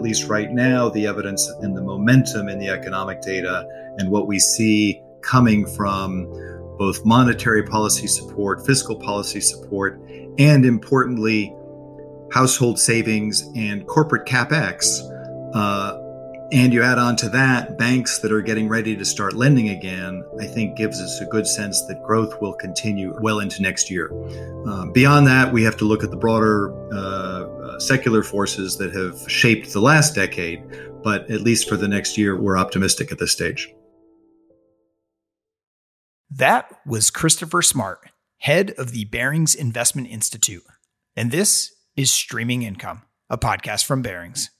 at 0.00 0.04
least 0.04 0.28
right 0.28 0.50
now, 0.50 0.88
the 0.88 1.06
evidence 1.06 1.46
and 1.60 1.76
the 1.76 1.82
momentum 1.82 2.48
in 2.48 2.58
the 2.58 2.70
economic 2.70 3.20
data 3.20 3.68
and 3.98 4.10
what 4.10 4.26
we 4.26 4.38
see 4.38 5.02
coming 5.20 5.66
from 5.66 6.24
both 6.78 7.04
monetary 7.04 7.62
policy 7.62 8.06
support, 8.06 8.64
fiscal 8.64 8.98
policy 8.98 9.42
support, 9.42 10.00
and 10.38 10.64
importantly, 10.64 11.54
household 12.32 12.78
savings 12.78 13.42
and 13.54 13.86
corporate 13.86 14.26
capex. 14.26 15.00
Uh, 15.54 15.98
and 16.50 16.72
you 16.72 16.82
add 16.82 16.96
on 16.96 17.14
to 17.16 17.28
that 17.28 17.76
banks 17.76 18.20
that 18.20 18.32
are 18.32 18.40
getting 18.40 18.70
ready 18.70 18.96
to 18.96 19.04
start 19.04 19.34
lending 19.34 19.68
again, 19.68 20.24
I 20.40 20.46
think 20.46 20.78
gives 20.78 20.98
us 20.98 21.20
a 21.20 21.26
good 21.26 21.46
sense 21.46 21.84
that 21.88 22.02
growth 22.04 22.40
will 22.40 22.54
continue 22.54 23.14
well 23.20 23.40
into 23.40 23.60
next 23.60 23.90
year. 23.90 24.10
Uh, 24.66 24.86
beyond 24.86 25.26
that, 25.26 25.52
we 25.52 25.62
have 25.64 25.76
to 25.76 25.84
look 25.84 26.02
at 26.02 26.10
the 26.10 26.16
broader 26.16 26.72
uh, 26.90 27.49
secular 27.80 28.22
forces 28.22 28.76
that 28.78 28.94
have 28.94 29.30
shaped 29.30 29.72
the 29.72 29.80
last 29.80 30.14
decade, 30.14 30.62
but 31.02 31.30
at 31.30 31.40
least 31.40 31.68
for 31.68 31.76
the 31.76 31.88
next 31.88 32.18
year, 32.18 32.40
we're 32.40 32.58
optimistic 32.58 33.10
at 33.10 33.18
this 33.18 33.32
stage. 33.32 33.72
That 36.30 36.70
was 36.86 37.10
Christopher 37.10 37.62
Smart, 37.62 38.10
head 38.38 38.72
of 38.78 38.92
the 38.92 39.04
Barings 39.06 39.54
Investment 39.54 40.08
Institute. 40.08 40.62
And 41.16 41.32
this 41.32 41.74
is 41.96 42.10
Streaming 42.10 42.62
Income, 42.62 43.02
a 43.28 43.36
podcast 43.36 43.84
from 43.84 44.00
Barings. 44.00 44.50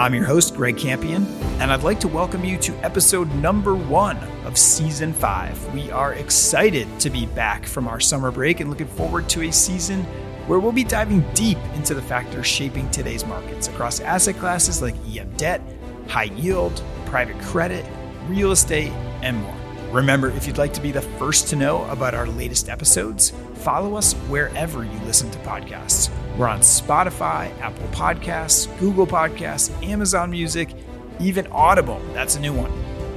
I'm 0.00 0.14
your 0.14 0.24
host, 0.24 0.56
Greg 0.56 0.78
Campion, 0.78 1.26
and 1.60 1.70
I'd 1.70 1.82
like 1.82 2.00
to 2.00 2.08
welcome 2.08 2.42
you 2.42 2.56
to 2.56 2.72
episode 2.76 3.30
number 3.34 3.74
one 3.74 4.16
of 4.46 4.56
season 4.56 5.12
five. 5.12 5.62
We 5.74 5.90
are 5.90 6.14
excited 6.14 6.88
to 7.00 7.10
be 7.10 7.26
back 7.26 7.66
from 7.66 7.86
our 7.86 8.00
summer 8.00 8.30
break 8.30 8.60
and 8.60 8.70
looking 8.70 8.86
forward 8.86 9.28
to 9.28 9.42
a 9.42 9.52
season 9.52 10.04
where 10.46 10.58
we'll 10.58 10.72
be 10.72 10.84
diving 10.84 11.20
deep 11.34 11.58
into 11.74 11.92
the 11.92 12.00
factors 12.00 12.46
shaping 12.46 12.90
today's 12.90 13.26
markets 13.26 13.68
across 13.68 14.00
asset 14.00 14.36
classes 14.36 14.80
like 14.80 14.94
EM 15.14 15.30
debt, 15.36 15.60
high 16.08 16.32
yield, 16.34 16.82
private 17.04 17.38
credit, 17.42 17.84
real 18.26 18.52
estate, 18.52 18.92
and 19.20 19.36
more. 19.36 19.59
Remember, 19.92 20.30
if 20.30 20.46
you'd 20.46 20.56
like 20.56 20.72
to 20.74 20.80
be 20.80 20.92
the 20.92 21.02
first 21.02 21.48
to 21.48 21.56
know 21.56 21.84
about 21.90 22.14
our 22.14 22.28
latest 22.28 22.68
episodes, 22.68 23.32
follow 23.54 23.96
us 23.96 24.12
wherever 24.28 24.84
you 24.84 24.98
listen 25.00 25.28
to 25.32 25.38
podcasts. 25.40 26.10
We're 26.36 26.46
on 26.46 26.60
Spotify, 26.60 27.50
Apple 27.60 27.88
Podcasts, 27.88 28.68
Google 28.78 29.06
Podcasts, 29.06 29.70
Amazon 29.84 30.30
Music, 30.30 30.72
even 31.18 31.48
Audible. 31.48 32.00
That's 32.12 32.36
a 32.36 32.40
new 32.40 32.52
one. 32.52 32.72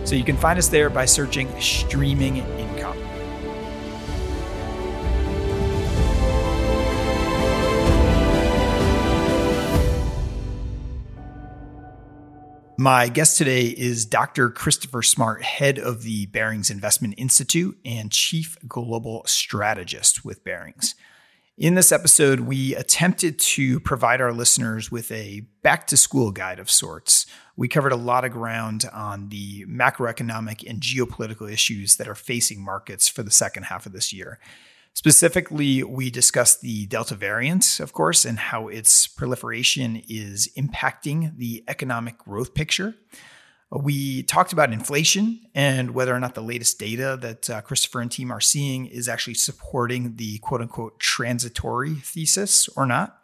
So 0.07 0.15
you 0.15 0.23
can 0.23 0.35
find 0.35 0.57
us 0.57 0.67
there 0.67 0.89
by 0.89 1.05
searching 1.05 1.47
Streaming 1.61 2.37
My 12.77 13.07
guest 13.07 13.37
today 13.37 13.67
is 13.67 14.03
Dr. 14.03 14.49
Christopher 14.49 15.03
Smart, 15.03 15.43
head 15.43 15.77
of 15.77 16.01
the 16.01 16.25
Barings 16.25 16.71
Investment 16.71 17.13
Institute 17.17 17.77
and 17.85 18.11
chief 18.11 18.57
global 18.67 19.21
strategist 19.27 20.25
with 20.25 20.43
Barings. 20.43 20.95
In 21.55 21.75
this 21.75 21.91
episode, 21.91 22.39
we 22.39 22.73
attempted 22.75 23.37
to 23.37 23.79
provide 23.79 24.21
our 24.21 24.33
listeners 24.33 24.91
with 24.91 25.11
a 25.11 25.41
back 25.61 25.85
to 25.87 25.97
school 25.97 26.31
guide 26.31 26.57
of 26.57 26.71
sorts. 26.71 27.27
We 27.55 27.67
covered 27.67 27.91
a 27.91 27.95
lot 27.95 28.25
of 28.25 28.31
ground 28.31 28.89
on 28.91 29.29
the 29.29 29.65
macroeconomic 29.67 30.67
and 30.67 30.81
geopolitical 30.81 31.51
issues 31.51 31.97
that 31.97 32.07
are 32.07 32.15
facing 32.15 32.59
markets 32.59 33.07
for 33.07 33.21
the 33.21 33.29
second 33.29 33.63
half 33.63 33.85
of 33.85 33.91
this 33.91 34.11
year. 34.11 34.39
Specifically, 34.95 35.81
we 35.83 36.11
discussed 36.11 36.61
the 36.61 36.85
Delta 36.85 37.15
variant, 37.15 37.79
of 37.79 37.93
course, 37.93 38.25
and 38.25 38.37
how 38.37 38.67
its 38.67 39.07
proliferation 39.07 40.03
is 40.07 40.49
impacting 40.55 41.35
the 41.37 41.63
economic 41.67 42.19
growth 42.19 42.53
picture. 42.53 42.95
We 43.71 44.21
talked 44.21 44.53
about 44.53 44.71
inflation 44.71 45.39
and 45.55 45.95
whether 45.95 46.13
or 46.15 46.19
not 46.19 46.35
the 46.35 46.41
latest 46.41 46.77
data 46.77 47.17
that 47.21 47.49
uh, 47.49 47.61
Christopher 47.61 48.01
and 48.01 48.11
team 48.11 48.29
are 48.29 48.39
seeing 48.39 48.85
is 48.85 49.09
actually 49.09 49.33
supporting 49.33 50.17
the 50.17 50.37
quote 50.39 50.61
unquote 50.61 50.99
transitory 50.99 51.95
thesis 51.95 52.69
or 52.69 52.85
not. 52.85 53.17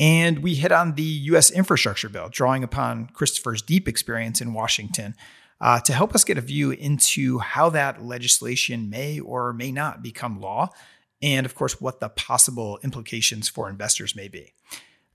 And 0.00 0.38
we 0.38 0.54
hit 0.54 0.72
on 0.72 0.94
the 0.94 1.02
US 1.02 1.50
infrastructure 1.50 2.08
bill, 2.08 2.30
drawing 2.30 2.64
upon 2.64 3.08
Christopher's 3.08 3.60
deep 3.60 3.86
experience 3.86 4.40
in 4.40 4.54
Washington 4.54 5.14
uh, 5.60 5.80
to 5.80 5.92
help 5.92 6.14
us 6.14 6.24
get 6.24 6.38
a 6.38 6.42
view 6.42 6.70
into 6.70 7.38
how 7.38 7.70
that 7.70 8.02
legislation 8.04 8.90
may 8.90 9.18
or 9.20 9.52
may 9.52 9.72
not 9.72 10.02
become 10.02 10.40
law, 10.40 10.70
and 11.22 11.46
of 11.46 11.54
course, 11.54 11.80
what 11.80 12.00
the 12.00 12.08
possible 12.10 12.78
implications 12.82 13.48
for 13.48 13.68
investors 13.68 14.14
may 14.14 14.28
be. 14.28 14.52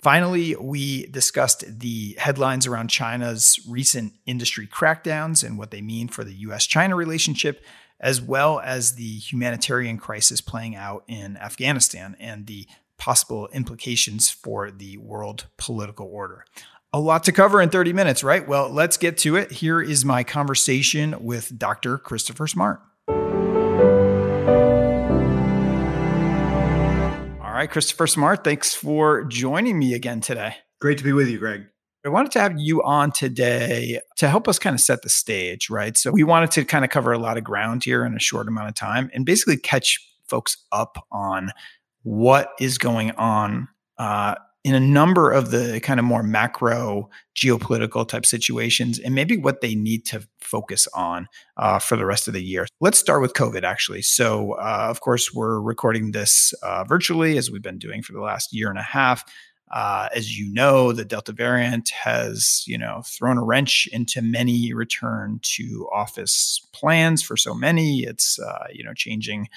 Finally, 0.02 0.56
we 0.56 1.06
discussed 1.08 1.64
the 1.80 2.16
headlines 2.18 2.66
around 2.66 2.88
China's 2.88 3.60
recent 3.68 4.14
industry 4.26 4.66
crackdowns 4.66 5.44
and 5.44 5.60
what 5.60 5.70
they 5.70 5.82
mean 5.82 6.08
for 6.08 6.24
the 6.24 6.34
US 6.34 6.66
China 6.66 6.96
relationship, 6.96 7.64
as 8.00 8.20
well 8.20 8.60
as 8.60 8.96
the 8.96 9.18
humanitarian 9.18 10.00
crisis 10.00 10.42
playing 10.42 10.76
out 10.76 11.04
in 11.08 11.38
Afghanistan 11.38 12.16
and 12.20 12.48
the 12.48 12.68
possible 12.98 13.48
implications 13.54 14.32
for 14.32 14.72
the 14.72 14.98
world 14.98 15.46
political 15.58 16.08
order. 16.08 16.46
A 16.94 17.00
lot 17.00 17.24
to 17.24 17.32
cover 17.32 17.62
in 17.62 17.70
30 17.70 17.94
minutes, 17.94 18.22
right? 18.22 18.46
Well, 18.46 18.70
let's 18.70 18.98
get 18.98 19.18
to 19.20 19.38
it. 19.38 19.50
Here 19.50 19.82
is 19.82 20.04
my 20.04 20.26
conversation 20.26 21.16
with 21.24 21.58
Dr. 21.58 21.98
Christopher 21.98 22.48
Smart. 22.48 22.82
All 23.08 23.16
right, 27.40 27.72
Christopher 27.72 28.08
Smart, 28.08 28.44
thanks 28.44 28.76
for 28.76 29.24
joining 29.24 29.80
me 29.80 29.94
again 29.94 30.20
today. 30.20 30.56
Great 30.82 30.98
to 30.98 31.06
be 31.06 31.14
with 31.14 31.30
you, 31.30 31.40
Greg. 31.40 31.68
I 32.06 32.10
wanted 32.10 32.34
to 32.34 32.42
have 32.42 32.60
you 32.60 32.84
on 32.84 33.14
today 33.14 34.02
to 34.18 34.28
help 34.28 34.50
us 34.50 34.60
kind 34.60 34.74
of 34.74 34.82
set 34.82 35.02
the 35.02 35.08
stage, 35.08 35.70
right? 35.70 35.96
So, 35.96 36.12
we 36.12 36.24
wanted 36.24 36.52
to 36.52 36.66
kind 36.66 36.84
of 36.84 36.92
cover 36.92 37.14
a 37.14 37.20
lot 37.20 37.38
of 37.38 37.46
ground 37.46 37.86
here 37.86 38.04
in 38.04 38.14
a 38.16 38.20
short 38.20 38.50
amount 38.50 38.68
of 38.68 38.76
time 38.76 39.10
and 39.14 39.26
basically 39.26 39.56
catch 39.56 39.98
folks 40.28 40.58
up 40.74 41.08
on 41.10 41.52
what 42.04 42.50
is 42.60 42.78
going 42.78 43.12
on 43.12 43.70
uh, 43.98 44.36
in 44.64 44.76
a 44.76 44.80
number 44.80 45.32
of 45.32 45.52
the 45.52 45.80
kind 45.82 46.00
of 46.00 46.06
more 46.06 46.22
macro 46.22 47.10
geopolitical 47.36 48.08
type 48.08 48.26
situations 48.26 49.00
and 49.00 49.16
maybe 49.16 49.38
what 49.38 49.62
they 49.62 49.74
need 49.74 50.06
to 50.06 50.28
focus 50.40 50.88
on 50.94 51.28
uh, 51.58 51.80
for 51.80 51.96
the 51.96 52.06
rest 52.06 52.28
of 52.28 52.34
the 52.34 52.44
year. 52.44 52.68
Let's 52.80 53.00
start 53.00 53.22
with 53.22 53.34
COVID, 53.34 53.64
actually. 53.64 54.04
So, 54.04 54.54
uh, 54.54 54.88
of 54.90 55.02
course, 55.02 55.34
we're 55.34 55.60
recording 55.60 56.12
this 56.12 56.54
uh, 56.62 56.84
virtually 56.84 57.38
as 57.38 57.50
we've 57.50 57.62
been 57.62 57.80
doing 57.80 58.04
for 58.04 58.14
the 58.14 58.22
last 58.22 58.54
year 58.54 58.70
and 58.70 58.78
a 58.78 58.84
half. 58.84 59.24
Uh, 59.72 60.10
as 60.14 60.38
you 60.38 60.54
know, 60.54 60.92
the 60.92 61.06
Delta 61.06 61.32
variant 61.32 61.90
has, 61.90 62.64
you 62.68 62.78
know, 62.78 63.02
thrown 63.06 63.38
a 63.38 63.44
wrench 63.44 63.88
into 63.92 64.22
many 64.22 64.74
return 64.74 65.40
to 65.42 65.88
office 65.94 66.68
plans 66.74 67.24
for 67.24 67.38
so 67.38 67.54
many. 67.54 68.02
It's, 68.04 68.38
uh, 68.38 68.68
you 68.72 68.84
know, 68.84 68.94
changing 68.94 69.48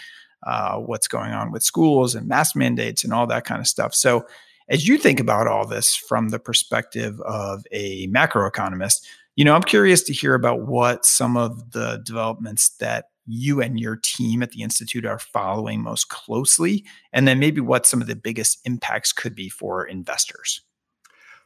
uh, 0.47 0.77
what's 0.77 1.09
going 1.09 1.33
on 1.33 1.51
with 1.51 1.65
schools 1.65 2.15
and 2.15 2.29
mask 2.29 2.55
mandates 2.55 3.03
and 3.03 3.13
all 3.13 3.27
that 3.27 3.45
kind 3.45 3.61
of 3.61 3.67
stuff. 3.67 3.93
So, 3.93 4.25
as 4.69 4.87
you 4.87 4.99
think 4.99 5.21
about 5.21 5.47
all 5.47 5.67
this 5.67 5.95
from 5.95 6.29
the 6.31 6.39
perspective 6.39 7.21
of 7.23 7.65
a 7.71 8.09
macroeconomist, 8.09 9.05
you 9.37 9.45
know, 9.45 9.55
I'm 9.55 9.63
curious 9.63 10.03
to 10.05 10.13
hear 10.13 10.35
about 10.35 10.63
what 10.63 11.05
some 11.05 11.37
of 11.37 11.73
the 11.73 12.03
developments 12.05 12.71
that 12.79 13.07
you 13.27 13.61
and 13.61 13.81
your 13.81 13.97
team 13.97 14.43
at 14.43 14.51
the 14.51 14.63
Institute 14.63 15.07
are 15.07 15.19
following 15.19 15.83
most 15.83 16.09
closely, 16.09 16.85
and 17.13 17.27
then 17.27 17.39
maybe 17.39 17.61
what 17.61 17.87
some 17.87 18.01
of 18.01 18.07
the 18.07 18.17
biggest 18.17 18.61
impacts 18.65 19.13
could 19.13 19.35
be 19.35 19.49
for 19.49 19.85
investors. 19.85 20.61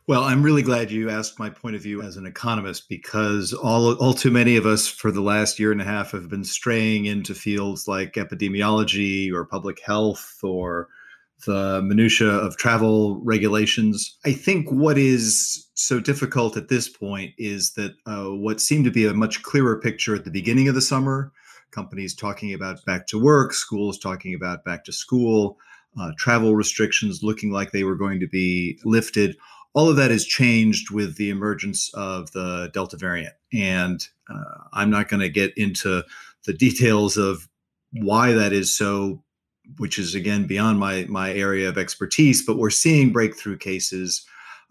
Well, 0.06 0.24
I'm 0.24 0.42
really 0.42 0.62
glad 0.62 0.90
you 0.90 1.10
asked 1.10 1.38
my 1.38 1.50
point 1.50 1.76
of 1.76 1.82
view 1.82 2.00
as 2.00 2.16
an 2.16 2.24
economist 2.24 2.88
because 2.88 3.52
all, 3.52 3.94
all 3.96 4.14
too 4.14 4.30
many 4.30 4.56
of 4.56 4.64
us 4.64 4.88
for 4.88 5.10
the 5.10 5.20
last 5.20 5.58
year 5.58 5.70
and 5.70 5.82
a 5.82 5.84
half 5.84 6.12
have 6.12 6.30
been 6.30 6.44
straying 6.44 7.04
into 7.04 7.34
fields 7.34 7.86
like 7.86 8.14
epidemiology 8.14 9.30
or 9.30 9.44
public 9.44 9.80
health 9.80 10.38
or 10.42 10.88
the 11.46 11.80
minutia 11.82 12.28
of 12.28 12.56
travel 12.56 13.20
regulations. 13.22 14.18
I 14.24 14.32
think 14.32 14.70
what 14.70 14.98
is 14.98 15.68
so 15.74 16.00
difficult 16.00 16.56
at 16.56 16.68
this 16.68 16.88
point 16.88 17.32
is 17.38 17.72
that 17.74 17.94
uh, 18.06 18.30
what 18.30 18.60
seemed 18.60 18.84
to 18.86 18.90
be 18.90 19.06
a 19.06 19.14
much 19.14 19.42
clearer 19.42 19.80
picture 19.80 20.14
at 20.16 20.24
the 20.24 20.30
beginning 20.30 20.68
of 20.68 20.74
the 20.74 20.80
summer, 20.80 21.32
companies 21.70 22.14
talking 22.14 22.52
about 22.52 22.84
back 22.84 23.06
to 23.08 23.22
work, 23.22 23.52
schools 23.52 23.98
talking 23.98 24.34
about 24.34 24.64
back 24.64 24.84
to 24.84 24.92
school, 24.92 25.58
uh, 25.98 26.12
travel 26.18 26.56
restrictions 26.56 27.22
looking 27.22 27.52
like 27.52 27.70
they 27.70 27.84
were 27.84 27.96
going 27.96 28.20
to 28.20 28.28
be 28.28 28.78
lifted. 28.84 29.36
All 29.74 29.88
of 29.88 29.96
that 29.96 30.10
has 30.10 30.24
changed 30.24 30.90
with 30.90 31.16
the 31.16 31.30
emergence 31.30 31.92
of 31.94 32.32
the 32.32 32.70
Delta 32.72 32.96
variant. 32.96 33.34
And 33.52 34.06
uh, 34.28 34.64
I'm 34.72 34.90
not 34.90 35.08
going 35.08 35.20
to 35.20 35.28
get 35.28 35.56
into 35.56 36.02
the 36.46 36.52
details 36.52 37.16
of 37.16 37.48
why 37.92 38.32
that 38.32 38.52
is 38.52 38.74
so 38.74 39.22
which 39.76 39.98
is 39.98 40.14
again 40.14 40.46
beyond 40.46 40.78
my 40.78 41.06
my 41.08 41.32
area 41.32 41.68
of 41.68 41.78
expertise 41.78 42.44
but 42.44 42.56
we're 42.56 42.70
seeing 42.70 43.12
breakthrough 43.12 43.56
cases. 43.56 44.24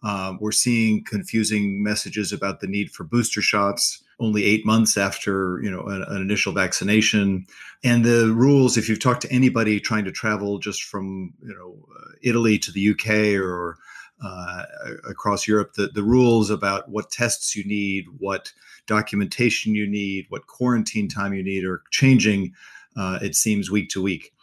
Uh, 0.03 0.35
we're 0.39 0.51
seeing 0.51 1.03
confusing 1.03 1.83
messages 1.83 2.31
about 2.31 2.59
the 2.59 2.67
need 2.67 2.91
for 2.91 3.03
booster 3.03 3.41
shots 3.41 4.03
only 4.19 4.43
eight 4.43 4.65
months 4.65 4.97
after 4.97 5.59
you 5.61 5.69
know 5.69 5.81
an, 5.81 6.03
an, 6.07 6.21
initial 6.21 6.53
vaccination. 6.53 7.45
And 7.83 8.03
the 8.03 8.31
rules 8.33 8.77
if 8.77 8.89
you've 8.89 8.99
talked 8.99 9.21
to 9.21 9.31
anybody 9.31 9.79
trying 9.79 10.05
to 10.05 10.11
travel 10.11 10.59
just 10.59 10.83
from 10.83 11.33
you 11.41 11.53
know 11.53 11.77
uh, 11.95 12.11
italy 12.21 12.57
to 12.59 12.71
the 12.71 12.91
uk 12.91 13.07
or 13.41 13.77
uh, 14.23 14.63
across 15.07 15.47
europe 15.47 15.73
the, 15.73 15.87
the 15.87 16.01
rules 16.01 16.49
about 16.49 16.89
what 16.89 17.11
tests 17.11 17.55
you 17.55 17.63
need 17.63 18.05
what 18.17 18.51
documentation 18.87 19.75
you 19.75 19.85
need 19.87 20.25
what 20.29 20.47
quarantine 20.47 21.07
time 21.07 21.33
you 21.33 21.43
need 21.43 21.63
are 21.63 21.83
changing 21.91 22.51
uh, 22.95 23.19
it 23.21 23.35
seems 23.35 23.69
week 23.69 23.89
to 23.89 24.01
week 24.01 24.33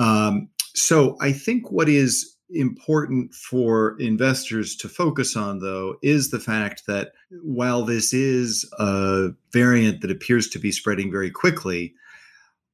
um, 0.00 0.48
so 0.74 1.16
i 1.20 1.30
think 1.30 1.70
what 1.70 1.88
is 1.88 2.36
important 2.52 3.34
for 3.34 3.96
investors 4.00 4.76
to 4.76 4.88
focus 4.88 5.36
on, 5.36 5.60
though, 5.60 5.96
is 6.02 6.30
the 6.30 6.40
fact 6.40 6.86
that 6.86 7.12
while 7.42 7.84
this 7.84 8.12
is 8.12 8.68
a 8.78 9.30
variant 9.52 10.00
that 10.00 10.10
appears 10.10 10.48
to 10.48 10.58
be 10.58 10.72
spreading 10.72 11.10
very 11.10 11.30
quickly, 11.30 11.94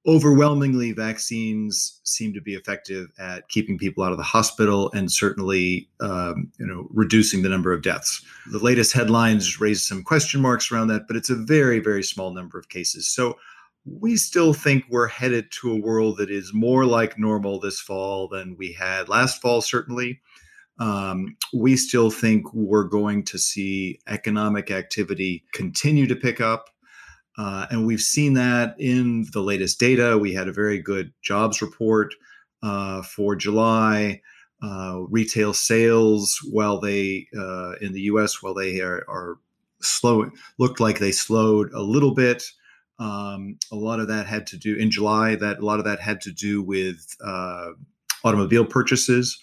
overwhelmingly 0.07 0.93
vaccines 0.93 2.01
seem 2.05 2.33
to 2.33 2.41
be 2.41 2.55
effective 2.55 3.09
at 3.19 3.49
keeping 3.49 3.77
people 3.77 4.05
out 4.05 4.13
of 4.13 4.19
the 4.19 4.25
hospital 4.25 4.91
and 4.95 5.11
certainly 5.11 5.89
um, 6.01 6.51
you 6.59 6.67
know 6.67 6.87
reducing 6.93 7.43
the 7.43 7.49
number 7.49 7.73
of 7.73 7.83
deaths. 7.83 8.25
The 8.53 8.61
latest 8.61 8.93
headlines 8.93 9.61
raise 9.61 9.87
some 9.87 10.05
question 10.05 10.41
marks 10.41 10.71
around 10.71 10.89
that 10.89 11.09
but 11.09 11.17
it's 11.17 11.31
a 11.31 11.35
very 11.35 11.81
very 11.81 12.05
small 12.05 12.33
number 12.33 12.57
of 12.57 12.69
cases. 12.69 13.09
So 13.09 13.37
we 13.87 14.17
still 14.17 14.53
think 14.53 14.85
we're 14.89 15.07
headed 15.07 15.51
to 15.53 15.73
a 15.73 15.81
world 15.81 16.19
that 16.19 16.31
is 16.31 16.53
more 16.53 16.85
like 16.85 17.19
normal 17.19 17.61
this 17.61 17.81
fall 17.81 18.29
than 18.29 18.57
we 18.59 18.73
had 18.73 19.09
last 19.09 19.41
fall, 19.41 19.63
certainly. 19.63 20.21
Um, 20.79 21.37
we 21.55 21.77
still 21.77 22.11
think 22.11 22.53
we're 22.53 22.85
going 22.85 23.25
to 23.25 23.39
see 23.39 24.01
economic 24.09 24.71
activity 24.71 25.45
continue 25.53 26.07
to 26.07 26.17
pick 26.17 26.41
up. 26.41 26.69
Uh, 27.39 27.67
and 27.71 27.87
we've 27.87 28.01
seen 28.01 28.35
that 28.35 28.75
in 28.79 29.27
the 29.33 29.41
latest 29.41 29.79
data. 29.79 30.19
We 30.19 30.33
had 30.33 30.49
a 30.49 30.53
very 30.53 30.81
good 30.81 31.13
jobs 31.23 31.63
report 31.63 32.15
uh, 32.63 33.03
for 33.03 33.37
July. 33.37 34.21
Uh, 34.63 35.01
retail 35.11 35.53
sales, 35.53 36.41
while 36.51 36.81
they 36.81 37.27
uh, 37.39 37.73
in 37.83 37.93
the 37.93 38.01
U.S., 38.03 38.43
while 38.43 38.55
they 38.55 38.81
are, 38.81 39.05
are 39.07 39.39
slow, 39.83 40.31
looked 40.59 40.81
like 40.81 40.99
they 40.99 41.13
slowed 41.13 41.71
a 41.73 41.83
little 41.83 42.15
bit. 42.15 42.43
Um, 42.99 43.59
a 43.71 43.77
lot 43.77 44.01
of 44.01 44.09
that 44.09 44.27
had 44.27 44.47
to 44.49 44.57
do 44.57 44.75
in 44.77 44.91
July. 44.91 45.37
That 45.37 45.59
a 45.59 45.65
lot 45.65 45.79
of 45.79 45.85
that 45.85 46.01
had 46.01 46.21
to 46.23 46.33
do 46.33 46.63
with 46.63 47.15
uh, 47.25 47.71
automobile 48.25 48.65
purchases. 48.65 49.39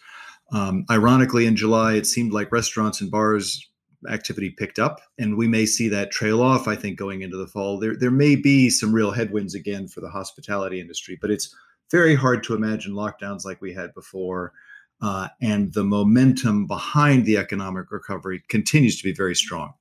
Um, 0.52 0.86
ironically, 0.90 1.46
in 1.46 1.56
July, 1.56 1.94
it 1.94 2.06
seemed 2.06 2.34
like 2.34 2.52
restaurants 2.52 3.02
and 3.02 3.10
bars 3.10 3.68
activity 4.10 4.50
picked 4.50 4.80
up, 4.80 5.00
and 5.18 5.38
we 5.38 5.48
may 5.48 5.66
see 5.66 5.88
that 5.90 6.12
trail 6.12 6.42
off. 6.42 6.68
I 6.68 6.76
think 6.76 6.98
going 6.98 7.22
into 7.22 7.38
the 7.38 7.48
fall, 7.48 7.80
there 7.80 7.96
there 7.96 8.12
may 8.12 8.36
be 8.36 8.70
some 8.70 8.94
real 8.94 9.12
headwinds 9.12 9.56
again 9.56 9.88
for 9.88 10.02
the 10.02 10.10
hospitality 10.10 10.80
industry, 10.80 11.18
but 11.22 11.32
it's 11.32 11.56
very 11.92 12.16
hard 12.16 12.44
to 12.44 12.56
imagine 12.56 12.94
lockdowns 12.94 13.46
like 13.46 13.62
we 13.62 13.74
had 13.74 13.94
before. 13.94 14.54
Uh, 15.02 15.28
and 15.42 15.74
the 15.74 15.84
momentum 15.84 16.66
behind 16.66 17.26
the 17.26 17.38
economic 17.38 17.92
recovery 17.92 18.42
continues 18.48 18.98
to 18.98 19.04
be 19.04 19.14
very 19.14 19.36
strong. 19.36 19.74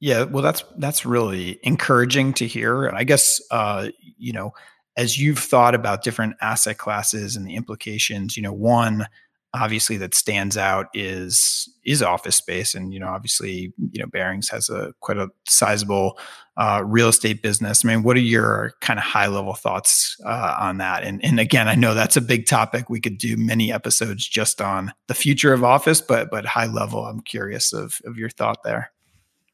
Yeah, 0.00 0.24
well, 0.24 0.42
that's 0.42 0.62
that's 0.78 1.06
really 1.06 1.58
encouraging 1.62 2.34
to 2.34 2.46
hear. 2.46 2.84
And 2.84 2.96
I 2.96 3.04
guess 3.04 3.40
uh, 3.50 3.88
you 4.18 4.32
know, 4.32 4.52
as 4.96 5.18
you've 5.18 5.38
thought 5.38 5.74
about 5.74 6.04
different 6.04 6.36
asset 6.40 6.78
classes 6.78 7.36
and 7.36 7.46
the 7.46 7.56
implications, 7.56 8.36
you 8.36 8.42
know, 8.42 8.52
one 8.52 9.06
obviously 9.54 9.96
that 9.96 10.14
stands 10.14 10.56
out 10.58 10.86
is 10.92 11.68
is 11.84 12.02
office 12.02 12.36
space, 12.36 12.74
and 12.74 12.92
you 12.92 13.00
know, 13.00 13.08
obviously, 13.08 13.72
you 13.92 14.00
know, 14.00 14.06
Barings 14.06 14.50
has 14.50 14.68
a 14.68 14.92
quite 15.00 15.16
a 15.16 15.28
sizable 15.48 16.18
uh, 16.58 16.82
real 16.84 17.08
estate 17.08 17.42
business. 17.42 17.84
I 17.84 17.88
mean, 17.88 18.02
what 18.02 18.16
are 18.16 18.20
your 18.20 18.74
kind 18.82 18.98
of 18.98 19.04
high 19.04 19.28
level 19.28 19.54
thoughts 19.54 20.16
uh, 20.26 20.56
on 20.60 20.76
that? 20.78 21.04
And 21.04 21.24
and 21.24 21.40
again, 21.40 21.68
I 21.68 21.74
know 21.74 21.94
that's 21.94 22.16
a 22.18 22.20
big 22.20 22.46
topic. 22.46 22.90
We 22.90 23.00
could 23.00 23.16
do 23.16 23.36
many 23.38 23.72
episodes 23.72 24.28
just 24.28 24.60
on 24.60 24.92
the 25.08 25.14
future 25.14 25.54
of 25.54 25.64
office, 25.64 26.02
but 26.02 26.30
but 26.30 26.44
high 26.44 26.66
level, 26.66 27.06
I'm 27.06 27.20
curious 27.20 27.72
of 27.72 27.98
of 28.04 28.18
your 28.18 28.28
thought 28.30 28.62
there. 28.62 28.90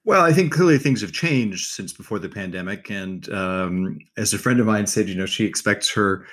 Well, 0.05 0.23
I 0.25 0.33
think 0.33 0.53
clearly 0.53 0.79
things 0.79 1.01
have 1.01 1.13
changed 1.13 1.71
since 1.71 1.93
before 1.93 2.19
the 2.19 2.29
pandemic. 2.29 2.91
And 2.91 3.29
um, 3.33 3.99
as 4.17 4.35
a 4.35 4.39
friend 4.39 4.59
of 4.59 4.67
mine 4.67 4.87
said, 4.87 5.09
you 5.09 5.15
know, 5.15 5.27
she 5.27 5.45
expects 5.45 5.93
her 5.95 6.27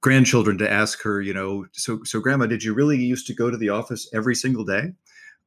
grandchildren 0.00 0.58
to 0.58 0.70
ask 0.70 1.02
her, 1.02 1.20
you 1.22 1.32
know, 1.32 1.66
so 1.72 2.00
so 2.04 2.20
grandma, 2.20 2.46
did 2.46 2.64
you 2.64 2.74
really 2.74 2.98
used 2.98 3.26
to 3.28 3.34
go 3.34 3.50
to 3.50 3.56
the 3.56 3.68
office 3.70 4.08
every 4.12 4.34
single 4.34 4.64
day? 4.64 4.92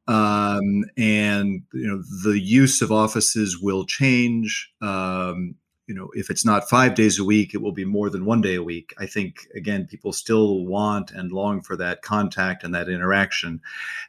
Um, 0.08 0.86
and 0.98 1.64
you 1.74 1.88
know, 1.88 2.04
the 2.24 2.40
use 2.40 2.82
of 2.82 2.92
offices 2.92 3.60
will 3.62 3.86
change. 3.86 4.72
Um, 4.82 5.56
you 5.88 5.96
know, 5.96 6.10
if 6.16 6.30
it's 6.30 6.46
not 6.46 6.70
five 6.70 6.96
days 6.96 7.20
a 7.20 7.26
week, 7.26 7.54
it 7.54 7.62
will 7.62 7.74
be 7.74 7.86
more 7.86 8.10
than 8.10 8.26
one 8.26 8.42
day 8.42 8.56
a 8.56 8.64
week. 8.64 8.94
I 9.00 9.06
think 9.08 9.48
again, 9.56 9.88
people 9.88 10.14
still 10.14 10.66
want 10.66 11.12
and 11.12 11.32
long 11.32 11.62
for 11.62 11.78
that 11.78 12.02
contact 12.02 12.64
and 12.64 12.76
that 12.76 12.90
interaction. 12.90 13.62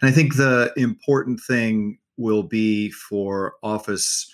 And 0.02 0.10
I 0.10 0.12
think 0.12 0.36
the 0.36 0.72
important 0.76 1.40
thing 1.40 1.98
will 2.18 2.42
be 2.42 2.90
for 2.90 3.54
office 3.62 4.30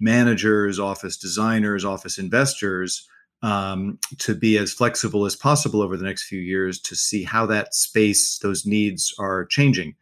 managers, 0.00 0.78
office 0.78 1.16
designers, 1.16 1.84
office 1.84 2.18
investors 2.18 3.08
um, 3.42 3.98
to 4.18 4.34
be 4.34 4.58
as 4.58 4.72
flexible 4.72 5.24
as 5.24 5.36
possible 5.36 5.80
over 5.80 5.96
the 5.96 6.04
next 6.04 6.24
few 6.24 6.40
years 6.40 6.80
to 6.80 6.96
see 6.96 7.24
how 7.24 7.46
that 7.46 7.74
space, 7.74 8.38
those 8.38 8.66
needs 8.66 9.14
are 9.18 9.46
changing. 9.46 9.94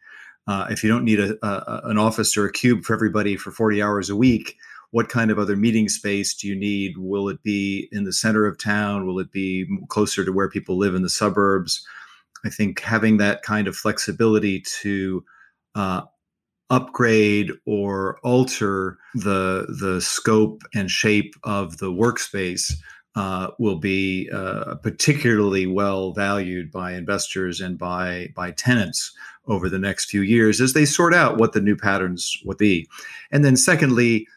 Uh, 0.47 0.67
if 0.69 0.83
you 0.83 0.89
don't 0.89 1.03
need 1.03 1.19
a, 1.19 1.37
a, 1.45 1.81
an 1.89 1.97
office 1.97 2.35
or 2.37 2.45
a 2.45 2.51
cube 2.51 2.83
for 2.83 2.93
everybody 2.93 3.35
for 3.35 3.51
40 3.51 3.81
hours 3.81 4.09
a 4.09 4.15
week, 4.15 4.55
what 4.91 5.09
kind 5.09 5.29
of 5.29 5.37
other 5.37 5.57
meeting 5.57 5.89
space 5.89 6.33
do 6.33 6.47
you 6.47 6.55
need? 6.55 6.97
Will 6.97 7.27
it 7.27 7.43
be 7.43 7.89
in 7.91 8.05
the 8.05 8.13
center 8.13 8.45
of 8.45 8.57
town? 8.57 9.05
Will 9.05 9.19
it 9.19 9.31
be 9.31 9.67
closer 9.89 10.23
to 10.23 10.31
where 10.31 10.49
people 10.49 10.77
live 10.77 10.95
in 10.95 11.01
the 11.01 11.09
suburbs? 11.09 11.85
I 12.45 12.49
think 12.49 12.79
having 12.79 13.17
that 13.17 13.43
kind 13.43 13.67
of 13.67 13.75
flexibility 13.75 14.61
to 14.81 15.25
uh, 15.75 16.01
upgrade 16.69 17.51
or 17.65 18.19
alter 18.23 18.97
the 19.15 19.65
the 19.79 20.01
scope 20.01 20.63
and 20.75 20.91
shape 20.91 21.33
of 21.43 21.77
the 21.77 21.91
workspace 21.91 22.73
uh, 23.15 23.49
will 23.57 23.77
be 23.77 24.29
uh, 24.31 24.75
particularly 24.75 25.65
well 25.65 26.11
valued 26.11 26.71
by 26.71 26.93
investors 26.93 27.61
and 27.61 27.77
by 27.77 28.29
by 28.35 28.51
tenants 28.51 29.11
over 29.47 29.69
the 29.69 29.79
next 29.79 30.09
few 30.09 30.21
years 30.21 30.61
as 30.61 30.73
they 30.73 30.85
sort 30.85 31.13
out 31.13 31.37
what 31.37 31.53
the 31.53 31.61
new 31.61 31.75
patterns 31.75 32.37
would 32.45 32.57
be. 32.57 32.87
And 33.31 33.45
then 33.45 33.55
secondly, 33.55 34.27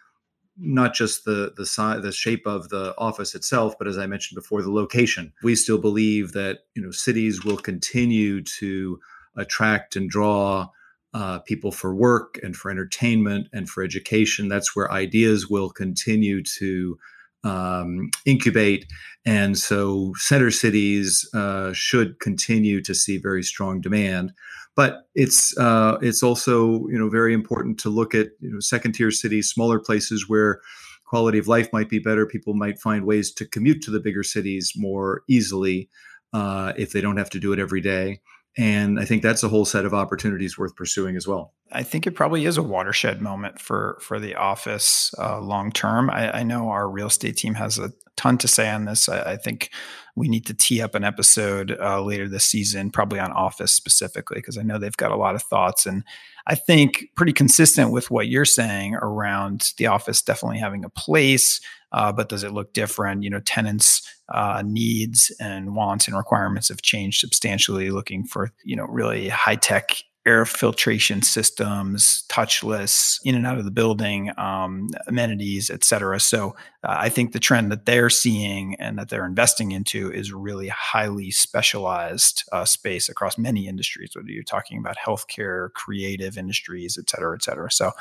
not 0.56 0.94
just 0.94 1.24
the 1.24 1.52
the 1.56 1.66
size, 1.66 2.02
the 2.02 2.12
shape 2.12 2.46
of 2.46 2.68
the 2.68 2.94
office 2.96 3.34
itself, 3.34 3.74
but 3.78 3.88
as 3.88 3.98
I 3.98 4.06
mentioned 4.06 4.36
before, 4.36 4.62
the 4.62 4.72
location. 4.72 5.32
We 5.42 5.56
still 5.56 5.78
believe 5.78 6.32
that 6.32 6.60
you 6.74 6.82
know 6.82 6.90
cities 6.90 7.44
will 7.44 7.56
continue 7.56 8.42
to 8.42 9.00
attract 9.36 9.96
and 9.96 10.08
draw 10.08 10.68
uh, 11.12 11.40
people 11.40 11.72
for 11.72 11.94
work 11.94 12.38
and 12.42 12.56
for 12.56 12.70
entertainment 12.70 13.48
and 13.52 13.68
for 13.68 13.82
education. 13.82 14.48
That's 14.48 14.76
where 14.76 14.90
ideas 14.92 15.48
will 15.48 15.70
continue 15.70 16.42
to 16.58 16.98
um, 17.42 18.10
incubate. 18.24 18.86
And 19.24 19.58
so 19.58 20.12
center 20.16 20.50
cities 20.50 21.28
uh, 21.34 21.72
should 21.72 22.20
continue 22.20 22.82
to 22.82 22.94
see 22.94 23.18
very 23.18 23.42
strong 23.42 23.80
demand. 23.80 24.32
But 24.76 25.08
it's 25.14 25.56
uh, 25.58 25.98
it's 26.00 26.22
also 26.22 26.86
you 26.88 26.98
know 26.98 27.08
very 27.08 27.34
important 27.34 27.78
to 27.80 27.90
look 27.90 28.14
at 28.14 28.28
you 28.40 28.50
know 28.50 28.60
second 28.60 28.92
tier 28.92 29.10
cities, 29.10 29.50
smaller 29.50 29.80
places 29.80 30.28
where 30.28 30.60
quality 31.04 31.38
of 31.38 31.48
life 31.48 31.68
might 31.72 31.88
be 31.88 31.98
better. 31.98 32.24
People 32.24 32.54
might 32.54 32.78
find 32.78 33.04
ways 33.04 33.32
to 33.34 33.44
commute 33.44 33.82
to 33.82 33.90
the 33.90 34.00
bigger 34.00 34.22
cities 34.22 34.72
more 34.76 35.22
easily 35.28 35.88
uh, 36.32 36.72
if 36.76 36.92
they 36.92 37.00
don't 37.00 37.16
have 37.16 37.30
to 37.30 37.40
do 37.40 37.52
it 37.52 37.58
every 37.58 37.80
day. 37.80 38.20
And 38.58 38.98
I 38.98 39.04
think 39.04 39.22
that's 39.22 39.42
a 39.42 39.48
whole 39.48 39.64
set 39.64 39.84
of 39.84 39.94
opportunities 39.94 40.58
worth 40.58 40.74
pursuing 40.74 41.16
as 41.16 41.26
well. 41.26 41.54
I 41.72 41.84
think 41.84 42.06
it 42.06 42.16
probably 42.16 42.46
is 42.46 42.56
a 42.56 42.62
watershed 42.62 43.20
moment 43.20 43.60
for 43.60 43.98
for 44.00 44.18
the 44.18 44.34
office 44.34 45.14
uh, 45.18 45.40
long 45.40 45.70
term. 45.70 46.10
I, 46.10 46.38
I, 46.38 46.42
know 46.42 46.68
our 46.68 46.90
real 46.90 47.06
estate 47.06 47.36
team 47.36 47.54
has 47.54 47.78
a 47.78 47.92
ton 48.16 48.38
to 48.38 48.48
say 48.48 48.68
on 48.68 48.86
this. 48.86 49.08
I, 49.08 49.32
I 49.32 49.36
think 49.36 49.70
we 50.16 50.28
need 50.28 50.46
to 50.46 50.54
tee 50.54 50.82
up 50.82 50.96
an 50.96 51.04
episode 51.04 51.76
uh, 51.80 52.02
later 52.02 52.28
this 52.28 52.44
season, 52.44 52.90
probably 52.90 53.20
on 53.20 53.30
office 53.32 53.72
specifically, 53.72 54.38
because 54.38 54.58
I 54.58 54.62
know 54.62 54.78
they've 54.78 54.96
got 54.96 55.12
a 55.12 55.16
lot 55.16 55.36
of 55.36 55.42
thoughts. 55.42 55.86
And 55.86 56.02
I 56.46 56.56
think 56.56 57.06
pretty 57.16 57.32
consistent 57.32 57.92
with 57.92 58.10
what 58.10 58.28
you're 58.28 58.44
saying 58.44 58.96
around 58.96 59.72
the 59.78 59.86
office 59.86 60.22
definitely 60.22 60.58
having 60.58 60.84
a 60.84 60.90
place, 60.90 61.60
uh, 61.92 62.12
but 62.12 62.28
does 62.28 62.44
it 62.44 62.52
look 62.52 62.72
different? 62.72 63.22
You 63.22 63.30
know, 63.30 63.40
tenants' 63.40 64.02
uh, 64.32 64.62
needs 64.64 65.32
and 65.40 65.74
wants 65.74 66.06
and 66.06 66.16
requirements 66.16 66.68
have 66.68 66.82
changed 66.82 67.20
substantially. 67.20 67.90
Looking 67.90 68.24
for 68.24 68.52
you 68.64 68.76
know 68.76 68.84
really 68.84 69.28
high 69.28 69.56
tech 69.56 70.02
air 70.26 70.44
filtration 70.44 71.22
systems, 71.22 72.24
touchless, 72.28 73.18
in 73.24 73.34
and 73.34 73.46
out 73.46 73.56
of 73.56 73.64
the 73.64 73.70
building, 73.70 74.30
um, 74.36 74.90
amenities, 75.06 75.70
et 75.70 75.82
cetera. 75.82 76.20
So 76.20 76.54
uh, 76.84 76.96
I 76.98 77.08
think 77.08 77.32
the 77.32 77.38
trend 77.38 77.72
that 77.72 77.86
they're 77.86 78.10
seeing 78.10 78.74
and 78.74 78.98
that 78.98 79.08
they're 79.08 79.24
investing 79.24 79.72
into 79.72 80.12
is 80.12 80.30
really 80.30 80.68
highly 80.68 81.30
specialized 81.30 82.44
uh, 82.52 82.66
space 82.66 83.08
across 83.08 83.38
many 83.38 83.66
industries, 83.66 84.10
whether 84.14 84.28
you're 84.28 84.42
talking 84.42 84.78
about 84.78 84.98
healthcare, 84.98 85.72
creative 85.72 86.36
industries, 86.36 86.98
et 86.98 87.08
cetera, 87.08 87.34
et 87.34 87.42
cetera. 87.42 87.72
So 87.72 87.92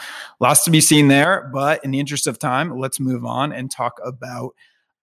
lots 0.41 0.65
to 0.65 0.71
be 0.71 0.81
seen 0.81 1.07
there. 1.07 1.49
But 1.53 1.83
in 1.85 1.91
the 1.91 1.99
interest 1.99 2.27
of 2.27 2.37
time, 2.37 2.77
let's 2.77 2.99
move 2.99 3.23
on 3.23 3.53
and 3.53 3.71
talk 3.71 3.99
about 4.03 4.55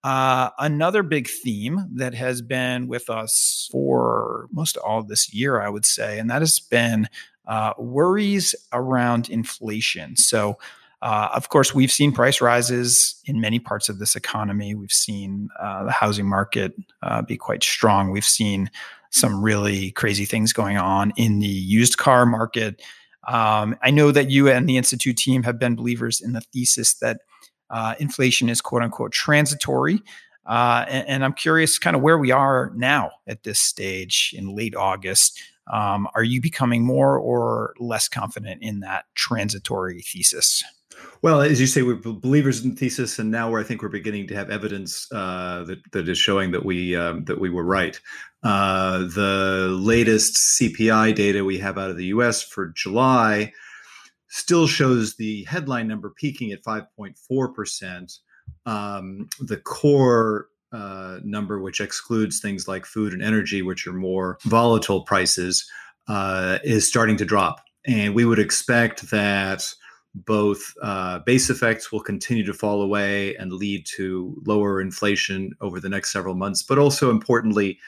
uh, 0.07 0.51
another 0.61 1.03
big 1.03 1.27
theme 1.27 1.85
that 1.93 2.15
has 2.15 2.41
been 2.41 2.87
with 2.87 3.11
us 3.11 3.69
for 3.73 4.47
most 4.53 4.77
all 4.77 5.03
this 5.03 5.35
year, 5.35 5.61
I 5.61 5.69
would 5.69 5.85
say, 5.85 6.21
and 6.21 6.31
that 6.31 6.43
has 6.43 6.61
been 6.61 7.09
uh, 7.49 7.73
worries 7.77 8.55
around 8.73 9.29
inflation. 9.29 10.15
So, 10.17 10.59
uh, 11.03 11.31
of 11.35 11.49
course, 11.49 11.75
we've 11.75 11.91
seen 11.91 12.13
price 12.13 12.41
rises 12.41 13.21
in 13.25 13.41
many 13.41 13.59
parts 13.59 13.89
of 13.89 13.99
this 13.99 14.15
economy. 14.15 14.77
We've 14.77 14.93
seen 14.93 15.49
uh, 15.59 15.83
the 15.87 15.91
housing 15.91 16.29
market 16.29 16.75
uh, 17.03 17.23
be 17.23 17.37
quite 17.37 17.65
strong. 17.65 18.13
We've 18.13 18.25
seen 18.25 18.71
some 19.11 19.43
really 19.43 19.91
crazy 19.91 20.25
things 20.25 20.53
going 20.53 20.77
on 20.77 21.15
in 21.17 21.41
the 21.41 21.49
used 21.49 21.99
car 21.99 22.27
market. 22.27 22.81
Um, 23.27 23.77
I 23.83 23.91
know 23.91 24.13
that 24.13 24.31
you 24.31 24.49
and 24.51 24.69
the 24.69 24.77
Institute 24.77 25.17
team 25.17 25.43
have 25.43 25.59
been 25.59 25.75
believers 25.75 26.21
in 26.21 26.33
the 26.33 26.43
thesis 26.43 26.95
that 27.01 27.23
uh, 27.71 27.95
inflation 27.99 28.49
is 28.49 28.61
quote 28.61 28.83
unquote 28.83 29.13
transitory. 29.13 30.03
Uh, 30.45 30.85
and, 30.89 31.09
and, 31.09 31.25
I'm 31.25 31.33
curious 31.33 31.77
kind 31.77 31.97
of 31.97 32.03
where 32.03 32.19
we 32.19 32.31
are 32.31 32.71
now 32.77 33.11
at 33.27 33.43
this 33.43 33.59
stage 33.59 34.33
in 34.37 34.55
late 34.55 34.77
August. 34.77 35.43
Um, 35.73 36.07
are 36.15 36.23
you 36.23 36.41
becoming 36.41 36.85
more 36.85 37.19
or 37.19 37.75
less 37.81 38.09
confident 38.09 38.63
in 38.63 38.79
that 38.81 39.07
transitory 39.17 40.03
thesis? 40.03 40.63
Well, 41.23 41.41
as 41.41 41.61
you 41.61 41.67
say, 41.67 41.83
we're 41.83 41.97
believers 41.97 42.65
in 42.65 42.71
the 42.71 42.77
thesis, 42.77 43.19
and 43.19 43.31
now 43.31 43.51
where 43.51 43.61
I 43.61 43.65
think 43.65 43.83
we're 43.83 43.89
beginning 43.89 44.29
to 44.29 44.35
have 44.37 44.51
evidence 44.51 45.11
uh, 45.13 45.65
that 45.65 45.79
that 45.93 46.09
is 46.09 46.19
showing 46.19 46.53
that 46.53 46.65
we 46.65 46.95
um, 46.95 47.25
that 47.25 47.41
we 47.41 47.51
were 47.51 47.65
right. 47.65 47.99
Uh, 48.43 48.99
the 48.99 49.69
latest 49.73 50.37
CPI 50.37 51.15
data 51.15 51.45
we 51.45 51.59
have 51.59 51.79
out 51.79 51.91
of 51.91 51.97
the 51.97 52.07
U.S. 52.07 52.43
for 52.43 52.69
July 52.69 53.53
still 54.37 54.66
shows 54.66 55.16
the 55.16 55.45
headline 55.45 55.88
number 55.88 56.11
peaking 56.11 56.52
at 56.52 56.62
5.4%. 56.62 58.19
Um, 58.66 59.28
the 59.40 59.57
core 59.57 60.49
uh, 60.73 61.21
number, 61.25 61.59
which 61.59 61.81
excludes 61.81 62.38
things 62.38 62.69
like 62.69 62.85
food 62.85 63.14
and 63.14 63.23
energy, 63.23 63.62
which 63.62 63.87
are 63.87 63.95
more 63.95 64.38
volatile 64.43 65.00
prices, 65.02 65.66
uh, 66.09 66.59
is 66.62 66.87
starting 66.87 67.16
to 67.16 67.25
drop. 67.25 67.62
And 67.87 68.14
we 68.14 68.26
would 68.26 68.38
expect 68.38 69.11
that 69.11 69.73
both 70.14 70.61
uh, 70.83 71.21
base 71.21 71.49
effects 71.49 71.90
will 71.90 72.00
continue 72.00 72.45
to 72.45 72.52
fall 72.52 72.83
away 72.83 73.35
and 73.37 73.52
lead 73.52 73.87
to 73.97 74.37
lower 74.45 74.83
inflation 74.83 75.52
over 75.62 75.81
the 75.81 75.88
next 75.88 76.12
several 76.12 76.35
months, 76.35 76.62
but 76.62 76.78
also 76.78 77.11
importantly, 77.11 77.78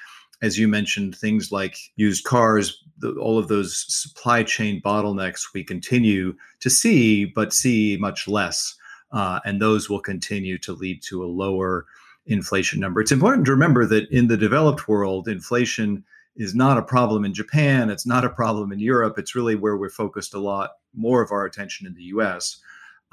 as 0.40 0.58
you 0.58 0.66
mentioned, 0.66 1.16
things 1.16 1.52
like 1.52 1.76
used 1.96 2.24
cars, 2.24 2.84
the, 2.98 3.12
all 3.12 3.38
of 3.38 3.48
those 3.48 3.84
supply 3.88 4.42
chain 4.42 4.80
bottlenecks 4.82 5.52
we 5.54 5.64
continue 5.64 6.34
to 6.60 6.70
see, 6.70 7.24
but 7.24 7.52
see 7.52 7.96
much 8.00 8.28
less. 8.28 8.74
Uh, 9.12 9.40
and 9.44 9.60
those 9.60 9.88
will 9.88 10.00
continue 10.00 10.58
to 10.58 10.72
lead 10.72 11.02
to 11.02 11.24
a 11.24 11.26
lower 11.26 11.86
inflation 12.26 12.78
number. 12.78 13.00
It's 13.00 13.12
important 13.12 13.46
to 13.46 13.52
remember 13.52 13.86
that 13.86 14.10
in 14.10 14.28
the 14.28 14.36
developed 14.36 14.86
world, 14.86 15.28
inflation 15.28 16.04
is 16.36 16.54
not 16.54 16.78
a 16.78 16.82
problem 16.82 17.24
in 17.24 17.32
Japan. 17.34 17.90
It's 17.90 18.06
not 18.06 18.24
a 18.24 18.30
problem 18.30 18.70
in 18.70 18.78
Europe. 18.78 19.18
It's 19.18 19.34
really 19.34 19.56
where 19.56 19.76
we're 19.76 19.90
focused 19.90 20.34
a 20.34 20.38
lot 20.38 20.72
more 20.94 21.22
of 21.22 21.32
our 21.32 21.44
attention 21.44 21.86
in 21.86 21.94
the 21.94 22.04
US. 22.04 22.60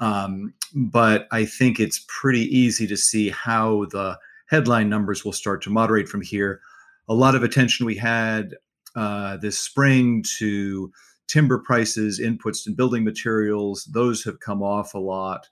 Um, 0.00 0.52
but 0.74 1.26
I 1.32 1.46
think 1.46 1.80
it's 1.80 2.04
pretty 2.08 2.42
easy 2.56 2.86
to 2.86 2.96
see 2.96 3.30
how 3.30 3.86
the 3.86 4.18
headline 4.48 4.90
numbers 4.90 5.24
will 5.24 5.32
start 5.32 5.62
to 5.62 5.70
moderate 5.70 6.08
from 6.08 6.20
here 6.20 6.60
a 7.08 7.14
lot 7.14 7.34
of 7.34 7.42
attention 7.42 7.86
we 7.86 7.96
had 7.96 8.54
uh, 8.96 9.36
this 9.36 9.58
spring 9.58 10.24
to 10.38 10.90
timber 11.28 11.58
prices, 11.58 12.20
inputs 12.20 12.66
and 12.66 12.76
building 12.76 13.04
materials. 13.04 13.84
Those 13.84 14.24
have 14.24 14.40
come 14.40 14.62
off 14.62 14.94
a 14.94 14.98
lot. 14.98 15.48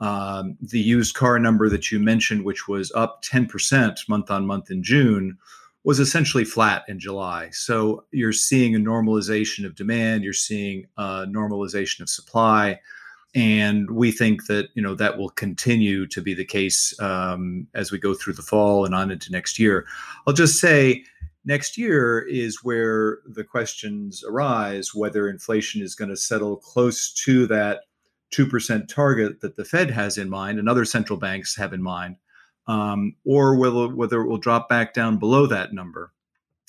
Um, 0.00 0.56
the 0.60 0.80
used 0.80 1.14
car 1.14 1.38
number 1.38 1.68
that 1.68 1.90
you 1.90 1.98
mentioned, 1.98 2.44
which 2.44 2.68
was 2.68 2.92
up 2.92 3.22
10% 3.24 4.08
month 4.08 4.30
on 4.30 4.46
month 4.46 4.70
in 4.70 4.82
June, 4.82 5.38
was 5.84 6.00
essentially 6.00 6.44
flat 6.44 6.84
in 6.88 6.98
July. 6.98 7.48
So 7.50 8.04
you're 8.10 8.32
seeing 8.32 8.74
a 8.74 8.78
normalization 8.78 9.64
of 9.64 9.74
demand, 9.74 10.24
you're 10.24 10.32
seeing 10.32 10.86
a 10.96 11.26
normalization 11.26 12.00
of 12.00 12.08
supply. 12.08 12.80
And 13.34 13.90
we 13.90 14.10
think 14.10 14.46
that 14.46 14.68
you 14.74 14.82
know 14.82 14.94
that 14.94 15.18
will 15.18 15.28
continue 15.30 16.06
to 16.06 16.22
be 16.22 16.34
the 16.34 16.44
case 16.44 16.98
um, 16.98 17.66
as 17.74 17.92
we 17.92 17.98
go 17.98 18.14
through 18.14 18.32
the 18.32 18.42
fall 18.42 18.84
and 18.84 18.94
on 18.94 19.10
into 19.10 19.30
next 19.30 19.58
year. 19.58 19.86
I'll 20.26 20.32
just 20.32 20.58
say 20.58 21.04
next 21.48 21.78
year 21.78 22.20
is 22.28 22.62
where 22.62 23.20
the 23.26 23.42
questions 23.42 24.22
arise 24.22 24.94
whether 24.94 25.28
inflation 25.28 25.80
is 25.82 25.94
going 25.94 26.10
to 26.10 26.16
settle 26.16 26.56
close 26.56 27.10
to 27.24 27.46
that 27.46 27.80
2% 28.36 28.86
target 28.86 29.40
that 29.40 29.56
the 29.56 29.64
Fed 29.64 29.90
has 29.90 30.18
in 30.18 30.28
mind 30.28 30.58
and 30.58 30.68
other 30.68 30.84
central 30.84 31.18
banks 31.18 31.56
have 31.56 31.72
in 31.72 31.82
mind, 31.82 32.16
um, 32.66 33.16
or 33.24 33.56
will, 33.56 33.88
whether 33.88 34.20
it 34.20 34.28
will 34.28 34.36
drop 34.36 34.68
back 34.68 34.92
down 34.92 35.16
below 35.16 35.46
that 35.46 35.72
number. 35.72 36.12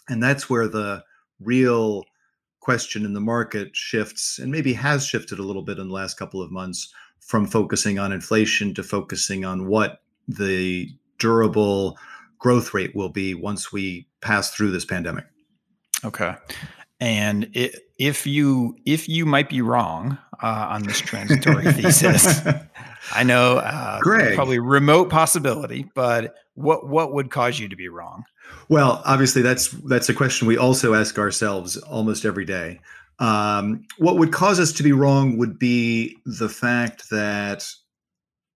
And 0.08 0.24
that's 0.24 0.50
where 0.50 0.70
the 0.70 1.04
real 1.42 2.06
question 2.62 3.04
in 3.04 3.14
the 3.14 3.20
market 3.20 3.76
shifts 3.76 4.40
and 4.40 4.50
maybe 4.50 4.72
has 4.74 5.06
shifted 5.06 5.40
a 5.40 5.44
little 5.44 5.62
bit 5.62 5.78
in 5.78 5.90
the 5.90 5.94
last 5.94 6.18
couple 6.18 6.42
of 6.42 6.52
months 6.52 6.94
from 7.20 7.46
focusing 7.46 8.00
on 8.00 8.14
inflation 8.14 8.74
to 8.74 8.84
focusing 8.84 9.44
on 9.44 9.68
what 9.68 10.02
the 10.30 10.90
durable 11.18 11.98
growth 12.38 12.74
rate 12.74 12.96
will 12.96 13.10
be 13.10 13.34
once 13.34 13.74
we 13.74 14.08
pass 14.22 14.52
through 14.52 14.72
this 14.72 14.86
pandemic. 14.86 15.26
Okay. 16.04 16.36
And 17.00 17.50
it, 17.54 17.76
if 17.98 18.28
you 18.28 18.78
if 18.86 19.08
you 19.08 19.26
might 19.26 19.50
be 19.50 19.62
wrong 19.62 20.18
uh, 20.42 20.68
on 20.70 20.84
this 20.84 21.00
transitory 21.00 21.72
thesis, 21.74 22.42
I 23.14 23.24
know 23.24 23.58
uh, 23.58 24.00
probably 24.02 24.60
remote 24.60 25.10
possibility, 25.10 25.90
but 25.96 26.36
what 26.56 26.88
what 26.88 27.14
would 27.14 27.32
cause 27.32 27.58
you 27.58 27.70
to 27.70 27.76
be 27.76 27.88
wrong? 27.88 28.26
Well, 28.68 29.02
obviously 29.06 29.42
that's 29.42 29.70
that's 29.70 30.10
a 30.10 30.14
question 30.14 30.48
we 30.48 30.58
also 30.58 30.94
ask 30.94 31.18
ourselves 31.18 31.78
almost 31.78 32.26
every 32.26 32.46
day. 32.46 32.82
Um, 33.20 33.86
what 33.98 34.18
would 34.18 34.32
cause 34.32 34.60
us 34.60 34.72
to 34.74 34.84
be 34.84 34.94
wrong 34.94 35.38
would 35.38 35.60
be 35.60 36.18
the 36.26 36.50
fact 36.50 37.10
that 37.10 37.70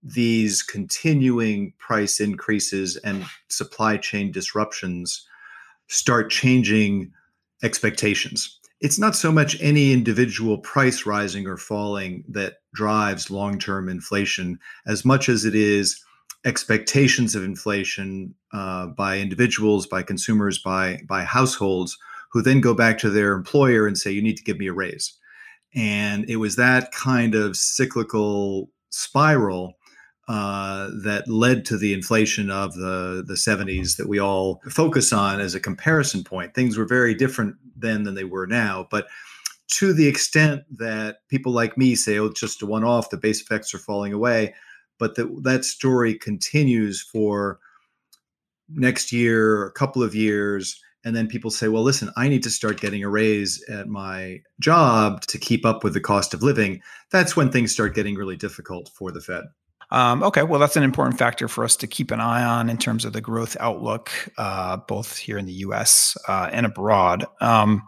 these 0.02 0.62
continuing 0.62 1.74
price 1.80 2.20
increases 2.20 2.98
and 2.98 3.26
supply 3.48 3.98
chain 3.98 4.32
disruptions 4.32 5.26
start 5.88 6.30
changing 6.30 7.12
expectations. 7.64 8.60
It's 8.82 9.00
not 9.00 9.16
so 9.16 9.32
much 9.32 9.62
any 9.62 9.94
individual 9.94 10.58
price 10.58 11.06
rising 11.06 11.48
or 11.48 11.56
falling 11.56 12.26
that 12.28 12.56
drives 12.74 13.32
long 13.32 13.58
term 13.58 13.88
inflation 13.88 14.60
as 14.86 15.06
much 15.06 15.30
as 15.30 15.46
it 15.46 15.56
is 15.56 16.04
expectations 16.46 17.36
of 17.36 17.44
inflation 17.44 18.36
uh, 18.52 18.88
by 18.88 19.18
individuals, 19.18 19.88
by 19.88 20.04
consumers, 20.04 20.60
by 20.60 21.02
by 21.08 21.24
households, 21.24 21.98
who 22.32 22.42
then 22.42 22.60
go 22.60 22.74
back 22.74 22.98
to 22.98 23.10
their 23.10 23.34
employer 23.34 23.88
and 23.88 23.98
say, 23.98 24.12
"You 24.12 24.22
need 24.22 24.38
to 24.38 24.44
give 24.44 24.58
me 24.58 24.68
a 24.68 24.74
raise." 24.74 25.14
And 25.76 26.30
it 26.30 26.38
was 26.38 26.56
that 26.58 26.92
kind 26.92 27.36
of 27.36 27.56
cyclical 27.56 28.70
spiral 28.90 29.78
uh, 30.28 30.90
that 31.04 31.28
led 31.28 31.66
to 31.66 31.78
the 31.78 31.94
inflation 31.94 32.50
of 32.50 32.74
the 32.76 33.24
the 33.26 33.34
70s 33.34 33.98
that 33.98 34.08
we 34.08 34.20
all 34.20 34.62
focus 34.70 35.12
on 35.12 35.40
as 35.42 35.56
a 35.56 35.60
comparison 35.60 36.24
point. 36.24 36.54
Things 36.54 36.78
were 36.78 36.86
very 36.86 37.14
different 37.14 37.56
then 37.76 38.04
than 38.04 38.16
they 38.16 38.24
were 38.24 38.48
now, 38.48 38.88
but 38.90 39.08
to 39.68 39.94
the 39.94 40.08
extent 40.08 40.64
that 40.78 41.18
people 41.30 41.52
like 41.52 41.78
me 41.78 41.96
say, 41.96 42.20
"Oh, 42.20 42.26
it's 42.26 42.40
just 42.40 42.62
a 42.62 42.66
one-off," 42.66 43.10
the 43.10 43.18
base 43.18 43.42
effects 43.42 43.74
are 43.74 43.80
falling 43.80 44.14
away 44.14 44.54
but 45.00 45.16
that 45.16 45.44
that 45.44 45.66
story 45.66 46.16
continues 46.16 47.02
for 47.02 47.60
next 48.70 49.12
year, 49.12 49.66
a 49.66 49.72
couple 49.72 50.02
of 50.02 50.16
years, 50.16 50.82
and 51.04 51.16
then 51.16 51.28
people 51.28 51.52
say, 51.52 51.68
"Well, 51.68 51.84
listen, 51.84 52.10
I 52.16 52.30
need 52.30 52.44
to 52.44 52.50
start 52.50 52.80
getting 52.80 53.04
a 53.04 53.10
raise 53.10 53.62
at 53.70 53.90
my 53.90 54.42
job 54.60 55.22
to 55.24 55.38
keep 55.38 55.66
up 55.66 55.84
with 55.84 55.94
the 55.94 56.00
cost 56.00 56.34
of 56.34 56.44
living." 56.44 56.82
That's 57.12 57.36
when 57.36 57.52
things 57.52 57.72
start 57.72 57.96
getting 57.96 58.16
really 58.16 58.38
difficult 58.38 58.90
for 58.96 59.12
the 59.12 59.22
Fed. 59.22 59.44
Um, 59.92 60.24
okay, 60.24 60.44
well, 60.44 60.60
that's 60.60 60.76
an 60.76 60.84
important 60.84 61.20
factor 61.20 61.48
for 61.48 61.64
us 61.64 61.76
to 61.78 61.88
keep 61.88 62.12
an 62.12 62.20
eye 62.20 62.44
on 62.44 62.70
in 62.70 62.78
terms 62.78 63.06
of 63.06 63.14
the 63.14 63.22
growth 63.22 63.56
outlook, 63.60 64.12
uh, 64.38 64.78
both 64.78 65.18
here 65.18 65.38
in 65.38 65.46
the 65.46 65.54
U.S. 65.54 66.18
Uh, 66.28 66.50
and 66.52 66.66
abroad. 66.66 67.26
Um, 67.42 67.84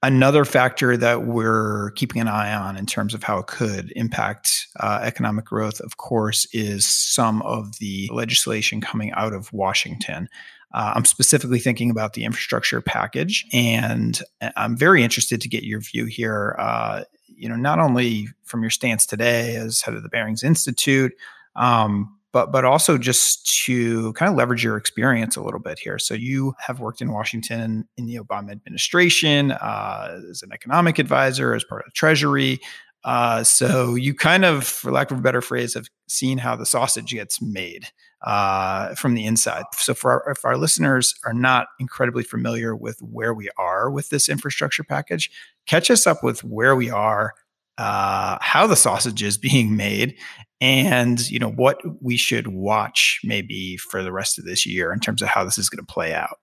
Another 0.00 0.44
factor 0.44 0.96
that 0.96 1.24
we're 1.26 1.90
keeping 1.96 2.20
an 2.20 2.28
eye 2.28 2.54
on 2.54 2.76
in 2.76 2.86
terms 2.86 3.14
of 3.14 3.24
how 3.24 3.38
it 3.38 3.48
could 3.48 3.92
impact 3.96 4.68
uh, 4.78 5.00
economic 5.02 5.44
growth, 5.44 5.80
of 5.80 5.96
course, 5.96 6.46
is 6.52 6.86
some 6.86 7.42
of 7.42 7.80
the 7.80 8.08
legislation 8.12 8.80
coming 8.80 9.10
out 9.12 9.32
of 9.32 9.52
Washington. 9.52 10.28
Uh, 10.72 10.92
I'm 10.94 11.04
specifically 11.04 11.58
thinking 11.58 11.90
about 11.90 12.12
the 12.12 12.22
infrastructure 12.24 12.80
package, 12.80 13.44
and 13.52 14.20
I'm 14.56 14.76
very 14.76 15.02
interested 15.02 15.40
to 15.40 15.48
get 15.48 15.64
your 15.64 15.80
view 15.80 16.04
here. 16.06 16.54
Uh, 16.60 17.02
you 17.38 17.48
know, 17.48 17.56
not 17.56 17.78
only 17.78 18.28
from 18.44 18.62
your 18.62 18.70
stance 18.70 19.06
today 19.06 19.56
as 19.56 19.80
head 19.80 19.94
of 19.94 20.02
the 20.02 20.08
Barings 20.08 20.42
Institute, 20.42 21.12
um, 21.56 22.14
but 22.32 22.52
but 22.52 22.64
also 22.64 22.98
just 22.98 23.46
to 23.64 24.12
kind 24.12 24.30
of 24.30 24.36
leverage 24.36 24.62
your 24.62 24.76
experience 24.76 25.36
a 25.36 25.42
little 25.42 25.60
bit 25.60 25.78
here. 25.78 25.98
So 25.98 26.14
you 26.14 26.54
have 26.58 26.80
worked 26.80 27.00
in 27.00 27.12
Washington 27.12 27.88
in 27.96 28.06
the 28.06 28.16
Obama 28.16 28.52
administration 28.52 29.52
uh, 29.52 30.20
as 30.30 30.42
an 30.42 30.52
economic 30.52 30.98
advisor, 30.98 31.54
as 31.54 31.64
part 31.64 31.82
of 31.82 31.86
the 31.86 31.92
Treasury. 31.92 32.60
Uh, 33.04 33.44
so 33.44 33.94
you 33.94 34.14
kind 34.14 34.44
of, 34.44 34.64
for 34.64 34.90
lack 34.90 35.10
of 35.10 35.18
a 35.18 35.22
better 35.22 35.40
phrase, 35.40 35.74
have 35.74 35.88
seen 36.08 36.38
how 36.38 36.56
the 36.56 36.66
sausage 36.66 37.10
gets 37.10 37.40
made 37.40 37.86
uh, 38.22 38.94
from 38.94 39.14
the 39.14 39.24
inside. 39.24 39.64
So 39.72 39.94
for 39.94 40.10
our, 40.12 40.32
if 40.32 40.44
our 40.44 40.56
listeners 40.56 41.14
are 41.24 41.32
not 41.32 41.68
incredibly 41.78 42.24
familiar 42.24 42.74
with 42.74 43.00
where 43.00 43.32
we 43.32 43.48
are 43.56 43.90
with 43.90 44.08
this 44.10 44.28
infrastructure 44.28 44.84
package, 44.84 45.30
catch 45.66 45.90
us 45.90 46.06
up 46.06 46.22
with 46.22 46.42
where 46.42 46.74
we 46.74 46.90
are, 46.90 47.34
uh, 47.78 48.38
how 48.40 48.66
the 48.66 48.76
sausage 48.76 49.22
is 49.22 49.38
being 49.38 49.76
made, 49.76 50.16
and 50.60 51.30
you 51.30 51.38
know 51.38 51.50
what 51.50 51.80
we 52.02 52.16
should 52.16 52.48
watch 52.48 53.20
maybe 53.22 53.76
for 53.76 54.02
the 54.02 54.12
rest 54.12 54.38
of 54.38 54.44
this 54.44 54.66
year 54.66 54.92
in 54.92 54.98
terms 54.98 55.22
of 55.22 55.28
how 55.28 55.44
this 55.44 55.56
is 55.56 55.68
going 55.68 55.84
to 55.84 55.92
play 55.92 56.12
out. 56.12 56.38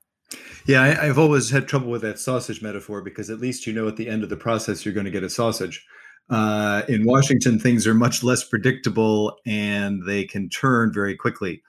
Yeah, 0.66 0.82
I, 0.82 1.06
have 1.06 1.20
always 1.20 1.50
had 1.50 1.68
trouble 1.68 1.92
with 1.92 2.02
that 2.02 2.18
sausage 2.18 2.62
metaphor 2.62 3.02
because 3.02 3.30
at 3.30 3.40
least 3.40 3.68
you 3.68 3.74
know 3.74 3.88
at 3.88 3.98
the 3.98 4.08
end 4.08 4.24
of 4.24 4.30
the 4.30 4.38
process 4.38 4.86
you're 4.86 4.94
going 4.94 5.06
to 5.06 5.12
get 5.12 5.24
a 5.24 5.30
sausage. 5.30 5.86
Uh, 6.30 6.82
in 6.88 7.06
Washington, 7.06 7.60
things 7.60 7.86
are 7.86 7.94
much 7.94 8.24
less 8.24 8.44
predictable 8.44 9.38
and 9.46 10.04
they 10.06 10.24
can 10.24 10.50
turn 10.50 10.92
very 10.92 11.16
quickly. 11.16 11.62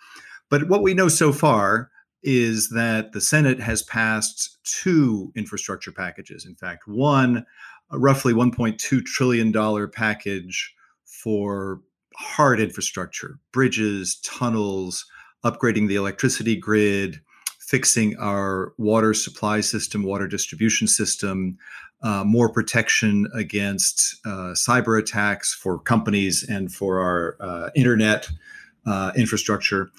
But 0.49 0.69
what 0.69 0.83
we 0.83 0.95
know 0.95 1.09
so 1.09 1.33
far 1.33 1.91
is 2.23 2.71
that 2.71 3.13
the 3.13 3.21
Senate 3.21 3.61
has 3.61 3.83
passed 3.83 4.59
two 4.65 5.33
infrastructure 5.37 5.93
packages. 5.93 6.47
In 6.47 6.55
fact, 6.55 6.89
one, 6.89 7.45
roughly 7.93 8.33
$1.2 8.33 9.05
trillion 9.05 9.91
package 9.91 10.75
for 11.05 11.81
hard 12.17 12.61
infrastructure, 12.61 13.39
bridges, 13.53 14.17
tunnels, 14.25 15.05
upgrading 15.45 15.89
the 15.89 15.97
electricity 15.97 16.57
grid, 16.57 17.21
fixing 17.61 18.17
our 18.19 18.73
water 18.79 19.13
supply 19.13 19.61
system, 19.61 20.03
water 20.03 20.27
distribution 20.27 20.87
system, 20.87 21.59
uh, 22.03 22.25
more 22.25 22.49
protection 22.53 23.27
against 23.35 24.17
uh, 24.25 24.53
cyber 24.55 24.99
attacks 24.99 25.55
for 25.55 25.79
companies 25.79 26.43
and 26.49 26.73
for 26.73 27.01
our 27.01 27.37
uh, 27.41 27.71
internet 27.75 28.29
uh, 28.87 29.13
infrastructure. 29.17 29.91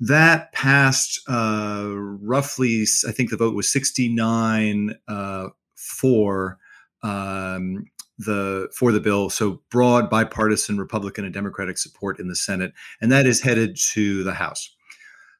That 0.00 0.52
passed 0.52 1.20
uh, 1.28 1.88
roughly, 1.92 2.86
I 3.06 3.12
think 3.12 3.30
the 3.30 3.36
vote 3.36 3.54
was 3.54 3.70
69 3.70 4.94
uh, 5.08 5.48
for 5.74 6.58
um, 7.02 7.86
the 8.18 8.68
for 8.74 8.92
the 8.92 9.00
bill. 9.00 9.28
So 9.30 9.62
broad 9.70 10.08
bipartisan 10.08 10.78
Republican 10.78 11.24
and 11.24 11.34
Democratic 11.34 11.76
support 11.78 12.18
in 12.18 12.28
the 12.28 12.36
Senate, 12.36 12.72
and 13.00 13.12
that 13.12 13.26
is 13.26 13.42
headed 13.42 13.76
to 13.92 14.22
the 14.24 14.34
House. 14.34 14.74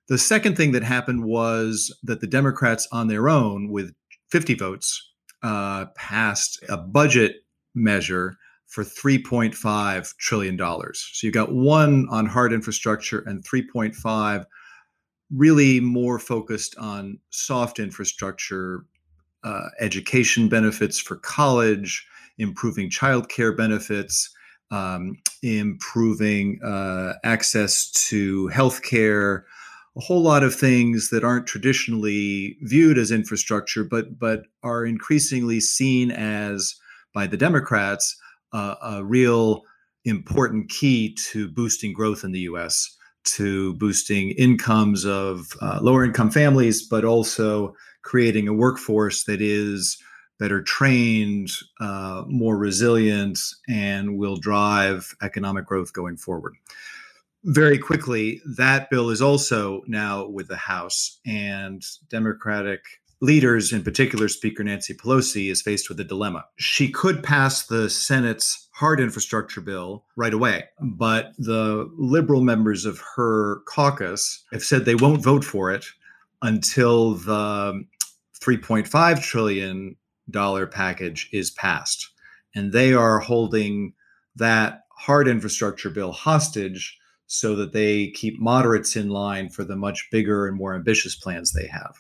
The 0.09 0.19
second 0.19 0.57
thing 0.57 0.73
that 0.73 0.83
happened 0.83 1.25
was 1.25 1.97
that 2.02 2.21
the 2.21 2.26
Democrats, 2.26 2.88
on 2.90 3.07
their 3.07 3.28
own, 3.28 3.71
with 3.71 3.95
50 4.30 4.54
votes, 4.54 5.10
uh, 5.43 5.87
passed 5.97 6.63
a 6.69 6.77
budget 6.77 7.37
measure 7.75 8.37
for 8.67 8.85
3.5 8.85 10.17
trillion 10.19 10.57
dollars. 10.57 11.11
So 11.13 11.27
you've 11.27 11.35
got 11.35 11.53
one 11.53 12.07
on 12.11 12.27
hard 12.27 12.53
infrastructure 12.53 13.21
and 13.21 13.45
3.5 13.45 14.45
really 15.33 15.81
more 15.81 16.19
focused 16.19 16.77
on 16.79 17.19
soft 17.31 17.79
infrastructure, 17.79 18.85
uh, 19.45 19.69
education 19.81 20.49
benefits 20.49 20.99
for 20.99 21.17
college, 21.17 22.07
improving 22.39 22.91
childcare 22.91 23.57
benefits, 23.57 24.31
um, 24.71 25.17
improving 25.43 26.61
uh, 26.65 27.15
access 27.25 27.91
to 27.91 28.49
healthcare, 28.53 29.43
a 30.00 30.02
whole 30.02 30.23
lot 30.23 30.42
of 30.42 30.54
things 30.54 31.11
that 31.11 31.23
aren't 31.23 31.47
traditionally 31.47 32.57
viewed 32.62 32.97
as 32.97 33.11
infrastructure, 33.11 33.85
but 33.85 34.19
but 34.19 34.47
are 34.62 34.87
increasingly 34.87 35.61
seen 35.61 36.11
as 36.11 36.75
by 37.12 37.26
the 37.26 37.37
Democrats 37.37 38.16
uh, 38.54 38.76
a 38.83 39.04
real 39.04 39.62
important 40.07 40.71
key 40.71 41.14
to 41.14 41.49
boosting 41.49 41.92
growth 41.92 42.25
in 42.25 42.33
the 42.33 42.40
U.S., 42.40 42.97
to 43.25 43.75
boosting 43.75 44.30
incomes 44.30 45.04
of 45.04 45.52
uh, 45.61 45.80
lower 45.83 46.02
income 46.02 46.30
families, 46.30 46.83
but 46.88 47.04
also 47.04 47.75
creating 48.00 48.49
a 48.49 48.54
workforce 48.54 49.25
that 49.25 49.42
is 49.42 50.02
better 50.39 50.63
trained, 50.63 51.50
uh, 51.78 52.25
more 52.26 52.56
resilient, 52.56 53.39
and 53.69 54.17
will 54.17 54.39
drive 54.39 55.15
economic 55.21 55.67
growth 55.67 55.93
going 55.93 56.17
forward. 56.17 56.54
Very 57.45 57.79
quickly, 57.79 58.43
that 58.57 58.91
bill 58.91 59.11
is 59.11 59.23
also 59.23 59.83
now 59.87 60.26
with 60.26 60.49
the 60.49 60.57
House, 60.57 61.21
and 61.25 61.83
Democratic 62.11 62.81
leaders, 63.23 63.73
in 63.73 63.83
particular 63.83 64.29
Speaker 64.29 64.63
Nancy 64.63 64.95
Pelosi, 64.95 65.50
is 65.50 65.63
faced 65.63 65.89
with 65.89 66.00
a 66.00 66.05
dilemma. 66.05 66.45
She 66.57 66.91
could 66.91 67.23
pass 67.23 67.67
the 67.67 67.89
Senate's 67.89 68.69
hard 68.73 69.00
infrastructure 69.00 69.61
bill 69.61 70.05
right 70.17 70.35
away, 70.35 70.65
but 70.81 71.33
the 71.39 71.91
liberal 71.97 72.43
members 72.43 72.85
of 72.85 73.00
her 73.17 73.61
caucus 73.67 74.45
have 74.53 74.65
said 74.65 74.85
they 74.85 74.95
won't 74.95 75.23
vote 75.23 75.45
for 75.45 75.71
it 75.71 75.85
until 76.43 77.15
the 77.15 77.85
3.5 78.43 79.23
trillion 79.23 79.97
dollar 80.31 80.67
package 80.67 81.29
is 81.33 81.50
passed. 81.50 82.11
And 82.55 82.73
they 82.73 82.93
are 82.95 83.19
holding 83.19 83.95
that 84.37 84.83
hard 84.91 85.29
infrastructure 85.29 85.91
bill 85.91 86.13
hostage 86.13 86.99
so 87.32 87.54
that 87.54 87.73
they 87.73 88.08
keep 88.08 88.40
moderates 88.40 88.97
in 88.97 89.08
line 89.08 89.49
for 89.49 89.62
the 89.62 89.76
much 89.76 90.08
bigger 90.10 90.49
and 90.49 90.56
more 90.56 90.75
ambitious 90.75 91.14
plans 91.14 91.52
they 91.52 91.69
have. 91.69 91.95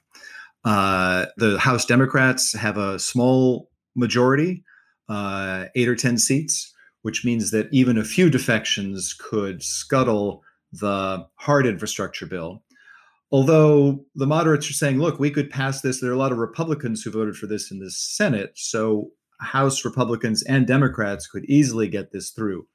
Uh, 0.64 1.26
the 1.36 1.56
House 1.56 1.84
Democrats 1.84 2.52
have 2.52 2.76
a 2.76 2.98
small 2.98 3.70
majority, 3.94 4.64
uh, 5.08 5.66
eight 5.76 5.88
or 5.88 5.94
10 5.94 6.18
seats, 6.18 6.74
which 7.02 7.24
means 7.24 7.52
that 7.52 7.68
even 7.70 7.96
a 7.96 8.02
few 8.02 8.28
defections 8.28 9.14
could 9.14 9.62
scuttle 9.62 10.42
the 10.72 11.24
hard 11.36 11.64
infrastructure 11.64 12.26
bill. 12.26 12.64
Although 13.30 14.04
the 14.16 14.26
moderates 14.26 14.68
are 14.68 14.74
saying, 14.74 14.98
look, 14.98 15.20
we 15.20 15.30
could 15.30 15.48
pass 15.48 15.80
this. 15.80 16.00
There 16.00 16.10
are 16.10 16.14
a 16.14 16.18
lot 16.18 16.32
of 16.32 16.38
Republicans 16.38 17.02
who 17.02 17.12
voted 17.12 17.36
for 17.36 17.46
this 17.46 17.70
in 17.70 17.78
the 17.78 17.92
Senate. 17.92 18.50
So 18.56 19.10
House 19.38 19.84
Republicans 19.84 20.42
and 20.42 20.66
Democrats 20.66 21.28
could 21.28 21.44
easily 21.44 21.86
get 21.86 22.10
this 22.10 22.30
through. 22.30 22.66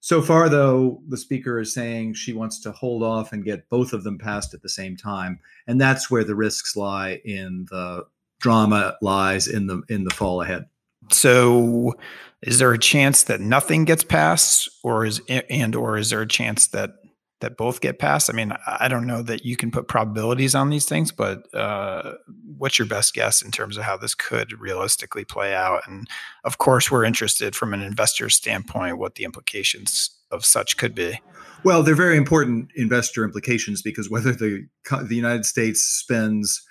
So 0.00 0.22
far, 0.22 0.48
though, 0.48 1.02
the 1.08 1.16
speaker 1.18 1.60
is 1.60 1.74
saying 1.74 2.14
she 2.14 2.32
wants 2.32 2.58
to 2.60 2.72
hold 2.72 3.02
off 3.02 3.32
and 3.32 3.44
get 3.44 3.68
both 3.68 3.92
of 3.92 4.02
them 4.02 4.16
passed 4.16 4.54
at 4.54 4.62
the 4.62 4.68
same 4.68 4.96
time, 4.96 5.38
and 5.66 5.78
that's 5.78 6.10
where 6.10 6.24
the 6.24 6.34
risks 6.34 6.74
lie 6.74 7.20
in 7.24 7.66
the 7.70 8.06
drama 8.40 8.96
lies 9.02 9.46
in 9.46 9.66
the 9.66 9.82
in 9.90 10.04
the 10.04 10.14
fall 10.14 10.40
ahead. 10.40 10.66
So, 11.10 11.94
is 12.40 12.58
there 12.58 12.72
a 12.72 12.78
chance 12.78 13.24
that 13.24 13.42
nothing 13.42 13.84
gets 13.84 14.02
passed, 14.02 14.70
or 14.82 15.04
is 15.04 15.20
and 15.28 15.76
or 15.76 15.98
is 15.98 16.08
there 16.08 16.22
a 16.22 16.26
chance 16.26 16.68
that 16.68 16.94
that 17.40 17.56
both 17.56 17.80
get 17.80 17.98
passed? 17.98 18.30
I 18.30 18.32
mean, 18.32 18.52
I 18.66 18.88
don't 18.88 19.06
know 19.06 19.22
that 19.22 19.44
you 19.44 19.56
can 19.56 19.70
put 19.70 19.88
probabilities 19.88 20.54
on 20.54 20.70
these 20.70 20.86
things, 20.86 21.12
but 21.12 21.52
uh, 21.54 22.14
what's 22.56 22.78
your 22.78 22.88
best 22.88 23.14
guess 23.14 23.42
in 23.42 23.50
terms 23.50 23.76
of 23.76 23.84
how 23.84 23.96
this 23.96 24.14
could 24.14 24.58
realistically 24.60 25.24
play 25.24 25.54
out? 25.54 25.82
And 25.86 26.08
of 26.44 26.58
course, 26.58 26.90
we're 26.90 27.04
interested 27.04 27.56
from 27.56 27.74
an 27.74 27.82
investor 27.82 28.30
standpoint 28.30 28.98
what 28.98 29.16
the 29.16 29.24
implications 29.24 30.10
of 30.30 30.44
such 30.44 30.76
could 30.76 30.94
be. 30.94 31.20
Well, 31.64 31.82
they're 31.82 31.94
very 31.94 32.16
important 32.16 32.70
investor 32.74 33.24
implications 33.24 33.82
because 33.82 34.08
whether 34.08 34.32
the 34.32 34.66
the 35.02 35.16
United 35.16 35.44
States 35.44 35.82
spends 35.82 36.62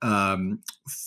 um, 0.00 0.60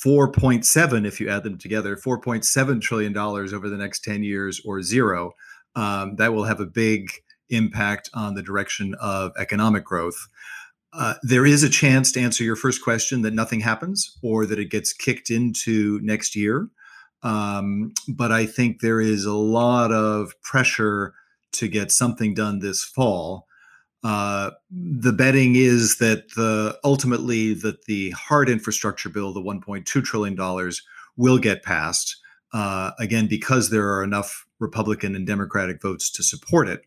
4.7, 0.03 1.07
if 1.07 1.19
you 1.19 1.29
add 1.29 1.43
them 1.43 1.57
together, 1.57 1.95
4.7 1.95 2.81
trillion 2.81 3.13
dollars 3.13 3.53
over 3.53 3.69
the 3.69 3.77
next 3.77 4.03
10 4.03 4.23
years, 4.23 4.61
or 4.65 4.81
zero, 4.81 5.31
um, 5.75 6.15
that 6.17 6.33
will 6.33 6.43
have 6.43 6.59
a 6.59 6.65
big 6.65 7.09
impact 7.51 8.09
on 8.13 8.33
the 8.35 8.43
direction 8.43 8.95
of 9.01 9.31
economic 9.37 9.83
growth. 9.83 10.27
Uh, 10.93 11.13
there 11.23 11.45
is 11.45 11.63
a 11.63 11.69
chance 11.69 12.11
to 12.11 12.19
answer 12.19 12.43
your 12.43 12.55
first 12.55 12.83
question 12.83 13.21
that 13.21 13.33
nothing 13.33 13.61
happens 13.61 14.17
or 14.21 14.45
that 14.45 14.59
it 14.59 14.69
gets 14.69 14.93
kicked 14.93 15.29
into 15.29 15.99
next 16.01 16.35
year. 16.35 16.67
Um, 17.23 17.93
but 18.09 18.31
I 18.31 18.45
think 18.45 18.81
there 18.81 18.99
is 18.99 19.25
a 19.25 19.33
lot 19.33 19.91
of 19.91 20.33
pressure 20.41 21.13
to 21.53 21.67
get 21.67 21.91
something 21.91 22.33
done 22.33 22.59
this 22.59 22.83
fall. 22.83 23.47
Uh, 24.03 24.51
the 24.71 25.13
betting 25.13 25.55
is 25.55 25.97
that 25.99 26.29
the 26.35 26.77
ultimately 26.83 27.53
that 27.53 27.85
the 27.85 28.09
hard 28.11 28.49
infrastructure 28.49 29.09
bill, 29.09 29.31
the 29.31 29.41
1.2 29.41 29.85
trillion 30.03 30.35
dollars, 30.35 30.81
will 31.15 31.37
get 31.37 31.63
passed. 31.63 32.17
uh, 32.53 32.91
again, 32.99 33.27
because 33.27 33.69
there 33.69 33.93
are 33.93 34.03
enough 34.03 34.45
Republican 34.59 35.15
and 35.15 35.25
Democratic 35.25 35.81
votes 35.81 36.09
to 36.11 36.23
support 36.23 36.67
it. 36.67 36.81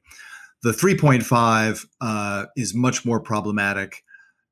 The 0.64 0.72
3.5 0.72 1.86
uh, 2.00 2.46
is 2.56 2.74
much 2.74 3.04
more 3.04 3.20
problematic. 3.20 4.02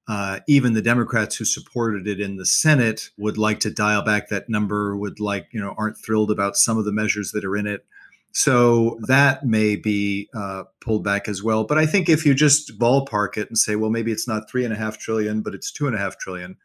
Uh, 0.07 0.40
even 0.46 0.75
the 0.75 0.83
Democrats 0.83 1.37
who 1.37 1.46
supported 1.46 2.07
it 2.07 2.20
in 2.20 2.37
the 2.37 2.44
Senate 2.44 3.09
would 3.16 3.38
like 3.38 3.61
to 3.61 3.70
dial 3.70 4.03
back 4.03 4.29
that 4.29 4.51
number, 4.51 4.94
would 4.94 5.20
like, 5.20 5.48
you 5.53 5.61
know, 5.61 5.75
aren't 5.79 5.96
thrilled 5.96 6.31
about 6.31 6.57
some 6.57 6.77
of 6.77 6.85
the 6.85 6.92
measures 6.92 7.33
that 7.33 7.46
are 7.46 7.57
in 7.57 7.66
it. 7.66 7.87
So 8.33 8.98
that 9.07 9.46
may 9.46 9.75
be 9.75 10.29
uh, 10.35 10.64
pulled 10.83 11.03
back 11.03 11.29
as 11.29 11.42
well. 11.42 11.64
But 11.64 11.79
I 11.79 11.87
think 11.87 12.11
if 12.11 12.27
you 12.27 12.35
just 12.35 12.79
ballpark 12.79 13.38
it 13.38 13.48
and 13.48 13.57
say, 13.57 13.77
well, 13.77 13.88
maybe 13.88 14.12
it's 14.12 14.29
not 14.29 14.51
three 14.51 14.66
and 14.66 14.75
a 14.75 14.77
half 14.77 14.98
trillion, 14.98 15.40
but 15.40 15.55
it's 15.55 15.72
two 15.72 15.87
and 15.87 15.96
a 15.96 15.98
half 15.98 16.18
trillion, 16.18 16.59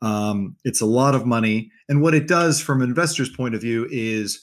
um, 0.00 0.56
it's 0.64 0.80
a 0.80 0.86
lot 0.86 1.14
of 1.14 1.26
money. 1.26 1.70
And 1.86 2.00
what 2.00 2.14
it 2.14 2.26
does 2.26 2.62
from 2.62 2.80
an 2.80 2.88
investor's 2.88 3.28
point 3.28 3.54
of 3.54 3.60
view 3.60 3.86
is 3.90 4.42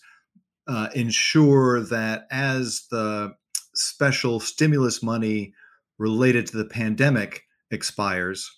uh, 0.68 0.90
ensure 0.94 1.82
that 1.86 2.28
as 2.30 2.86
the 2.92 3.34
special 3.76 4.40
stimulus 4.40 5.02
money 5.04 5.54
related 5.98 6.48
to 6.48 6.58
the 6.58 6.66
pandemic 6.66 7.44
expires, 7.72 8.52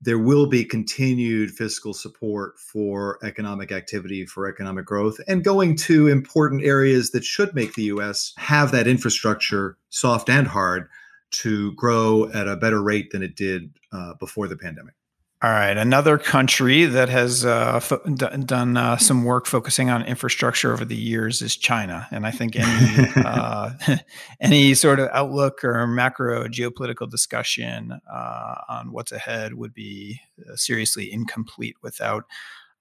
there 0.00 0.18
will 0.18 0.46
be 0.46 0.64
continued 0.64 1.52
fiscal 1.52 1.94
support 1.94 2.58
for 2.58 3.18
economic 3.22 3.70
activity, 3.70 4.26
for 4.26 4.48
economic 4.48 4.84
growth, 4.84 5.20
and 5.28 5.44
going 5.44 5.76
to 5.76 6.08
important 6.08 6.64
areas 6.64 7.10
that 7.10 7.24
should 7.24 7.54
make 7.54 7.74
the 7.74 7.84
US 7.84 8.34
have 8.36 8.72
that 8.72 8.88
infrastructure, 8.88 9.78
soft 9.90 10.28
and 10.28 10.48
hard, 10.48 10.88
to 11.30 11.72
grow 11.74 12.28
at 12.32 12.48
a 12.48 12.56
better 12.56 12.82
rate 12.82 13.10
than 13.12 13.22
it 13.22 13.36
did 13.36 13.70
uh, 13.92 14.14
before 14.14 14.48
the 14.48 14.56
pandemic. 14.56 14.94
All 15.42 15.50
right, 15.50 15.76
another 15.76 16.18
country 16.18 16.84
that 16.84 17.08
has 17.08 17.44
uh, 17.44 17.80
fo- 17.80 18.00
d- 18.04 18.26
done 18.44 18.76
uh, 18.76 18.96
some 18.96 19.24
work 19.24 19.46
focusing 19.46 19.90
on 19.90 20.04
infrastructure 20.04 20.72
over 20.72 20.84
the 20.84 20.94
years 20.94 21.42
is 21.42 21.56
China, 21.56 22.06
and 22.12 22.24
I 22.24 22.30
think 22.30 22.54
any 22.54 23.08
uh, 23.16 23.70
any 24.40 24.72
sort 24.74 25.00
of 25.00 25.08
outlook 25.12 25.64
or 25.64 25.84
macro 25.88 26.46
geopolitical 26.46 27.10
discussion 27.10 27.98
uh, 28.08 28.54
on 28.68 28.92
what's 28.92 29.10
ahead 29.10 29.54
would 29.54 29.74
be 29.74 30.20
uh, 30.48 30.54
seriously 30.54 31.12
incomplete 31.12 31.74
without 31.82 32.22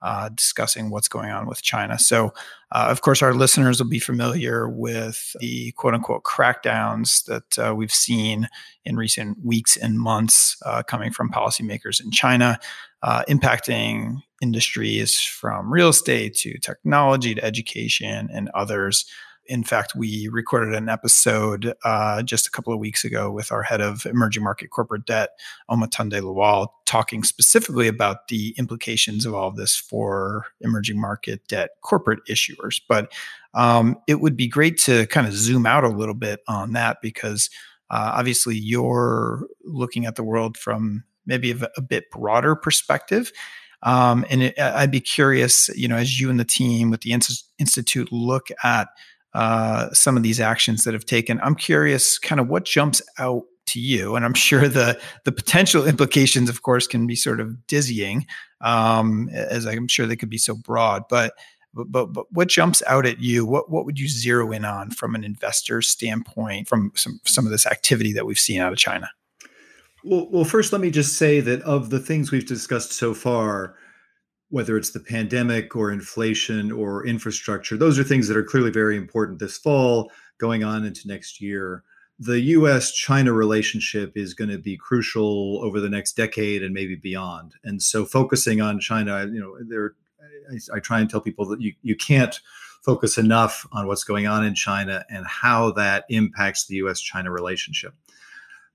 uh, 0.02 0.30
discussing 0.30 0.90
what's 0.90 1.08
going 1.08 1.30
on 1.30 1.48
with 1.48 1.62
China. 1.62 2.00
So, 2.00 2.34
uh, 2.72 2.88
of 2.90 3.02
course, 3.02 3.22
our 3.22 3.34
listeners 3.34 3.80
will 3.80 3.90
be 3.90 4.00
familiar 4.00 4.68
with 4.68 5.36
the 5.40 5.72
quote 5.74 5.94
unquote 5.94 6.24
crackdowns 6.24 7.26
that 7.26 7.60
uh, 7.60 7.76
we've 7.76 7.94
seen 7.94 8.50
in 8.86 8.96
recent 8.96 9.38
weeks 9.44 9.78
and 9.78 10.00
months 10.00 10.58
uh, 10.66 10.84
coming 10.84 11.12
from 11.12 11.30
policymakers 11.30 12.04
in 12.04 12.12
China, 12.12 12.60
uh, 13.04 13.24
impacting 13.30 14.22
industries 14.42 15.20
from 15.22 15.72
real 15.72 15.90
estate 15.90 16.36
to 16.36 16.58
technology 16.58 17.36
to 17.36 17.44
education 17.44 18.30
and 18.34 18.50
others. 18.56 19.06
In 19.48 19.64
fact, 19.64 19.94
we 19.96 20.28
recorded 20.30 20.74
an 20.76 20.88
episode 20.88 21.74
uh, 21.84 22.22
just 22.24 22.48
a 22.48 22.52
couple 22.52 22.74
of 22.74 22.80
weeks 22.80 23.04
ago 23.04 23.32
with 23.32 23.52
our 23.52 23.64
head 23.64 23.82
of 23.82 24.06
emerging 24.06 24.44
market 24.44 24.70
corporate 24.70 25.06
debt, 25.06 25.32
Omotunde 25.70 26.22
Lawal, 26.22 26.70
talking 26.86 27.24
specifically 27.24 27.88
about 27.88 28.28
the 28.28 28.54
implications 28.58 29.26
of 29.26 29.34
all 29.34 29.48
of 29.48 29.56
this 29.56 29.76
for 29.76 30.46
emerging 30.62 31.00
market 31.00 31.46
debt 31.48 31.72
corporate 31.82 32.20
issuers. 32.30 32.80
But 32.88 33.12
um, 33.54 33.98
it 34.08 34.22
would 34.22 34.38
be 34.38 34.48
great 34.48 34.78
to 34.80 35.06
kind 35.08 35.28
of 35.28 35.34
zoom 35.34 35.66
out 35.66 35.84
a 35.84 35.90
little 35.90 36.16
bit 36.16 36.42
on 36.48 36.74
that 36.74 36.98
because 37.02 37.50
uh, 37.90 38.14
obviously 38.16 38.56
you're 38.56 39.48
looking 39.64 40.06
at 40.06 40.16
the 40.16 40.24
world 40.24 40.58
from 40.58 41.04
maybe 41.26 41.52
a, 41.52 41.70
a 41.76 41.82
bit 41.82 42.10
broader 42.12 42.56
perspective. 42.56 43.32
Um, 43.84 44.26
and 44.30 44.44
it, 44.44 44.60
I'd 44.60 44.92
be 44.92 45.02
curious, 45.02 45.70
you 45.76 45.88
know, 45.88 45.98
as 45.98 46.20
you 46.20 46.30
and 46.30 46.40
the 46.40 46.46
team 46.46 46.92
with 46.92 47.02
the 47.02 47.12
institute 47.58 48.12
look 48.12 48.50
at 48.64 48.90
uh, 49.34 49.90
some 49.92 50.18
of 50.18 50.24
these 50.24 50.40
actions 50.40 50.84
that 50.84 50.94
have 50.94 51.06
taken. 51.06 51.40
I'm 51.42 51.56
curious, 51.56 52.20
kind 52.20 52.40
of 52.42 52.48
what 52.48 52.66
jumps 52.66 53.02
out 53.18 53.44
to 53.68 53.80
you, 53.80 54.16
and 54.16 54.26
I'm 54.26 54.34
sure 54.36 54.68
the 54.68 55.00
the 55.26 55.32
potential 55.32 55.88
implications, 55.88 56.50
of 56.50 56.62
course, 56.62 56.88
can 56.88 57.08
be 57.08 57.16
sort 57.16 57.40
of 57.40 57.68
dizzying, 57.68 58.26
um, 58.62 59.30
as 59.34 59.66
I'm 59.66 59.88
sure 59.88 60.06
they 60.06 60.16
could 60.16 60.30
be 60.30 60.38
so 60.38 60.56
broad. 60.56 61.04
But 61.10 61.34
but 61.74 62.08
but 62.08 62.26
what 62.32 62.50
jumps 62.50 62.84
out 62.88 63.06
at 63.06 63.20
you? 63.20 63.46
What 63.46 63.70
what 63.70 63.86
would 63.86 64.00
you 64.00 64.08
zero 64.08 64.52
in 64.52 64.66
on 64.66 64.92
from 64.92 65.16
an 65.16 65.24
investor 65.24 65.82
standpoint 65.82 66.68
from 66.68 66.92
some 66.96 67.20
some 67.26 67.46
of 67.46 67.52
this 67.52 67.66
activity 67.66 68.14
that 68.14 68.26
we've 68.26 68.40
seen 68.40 68.60
out 68.60 68.74
of 68.74 68.78
China? 68.78 69.10
Well, 70.04 70.28
well, 70.32 70.44
first, 70.44 70.72
let 70.72 70.82
me 70.82 70.90
just 70.90 71.18
say 71.18 71.42
that 71.42 71.62
of 71.62 71.92
the 71.92 72.00
things 72.00 72.32
we've 72.32 72.46
discussed 72.46 72.92
so 72.94 73.14
far, 73.14 73.76
whether 74.52 74.78
it's 74.78 74.92
the 74.92 75.00
pandemic 75.00 75.76
or 75.76 75.92
inflation 75.92 76.72
or 76.72 77.06
infrastructure, 77.06 77.76
those 77.76 77.98
are 77.98 78.04
things 78.04 78.28
that 78.28 78.38
are 78.38 78.44
clearly 78.44 78.70
very 78.70 78.96
important 78.96 79.40
this 79.40 79.58
fall, 79.58 80.12
going 80.38 80.64
on 80.64 80.86
into 80.86 81.08
next 81.08 81.42
year. 81.42 81.84
The 82.20 82.40
US 82.42 82.92
China 82.92 83.34
relationship 83.34 84.12
is 84.16 84.36
going 84.36 84.52
to 84.52 84.60
be 84.60 84.78
crucial 84.78 85.60
over 85.64 85.80
the 85.80 85.90
next 85.90 86.16
decade 86.16 86.62
and 86.62 86.74
maybe 86.74 86.96
beyond. 86.96 87.56
And 87.64 87.82
so 87.82 88.06
focusing 88.06 88.62
on 88.62 88.80
China, 88.80 89.26
you 89.26 89.40
know, 89.40 89.58
there 89.68 89.96
I, 90.52 90.78
I 90.78 90.80
try 90.80 91.00
and 91.00 91.10
tell 91.10 91.22
people 91.22 91.46
that 91.48 91.62
you, 91.62 91.74
you 91.82 91.96
can't 91.96 92.40
focus 92.84 93.18
enough 93.18 93.66
on 93.72 93.88
what's 93.88 94.04
going 94.04 94.28
on 94.28 94.44
in 94.44 94.56
China 94.56 95.06
and 95.10 95.26
how 95.26 95.72
that 95.72 96.06
impacts 96.10 96.66
the 96.66 96.76
US 96.76 97.00
China 97.00 97.32
relationship. 97.32 97.94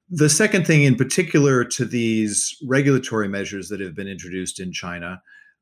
The 0.08 0.28
second 0.28 0.66
thing, 0.66 0.84
in 0.84 0.94
particular, 0.94 1.64
to 1.64 1.84
these 1.84 2.56
regulatory 2.64 3.28
measures 3.28 3.68
that 3.68 3.80
have 3.80 3.94
been 3.94 4.06
introduced 4.06 4.60
in 4.60 4.72
China, 4.72 5.20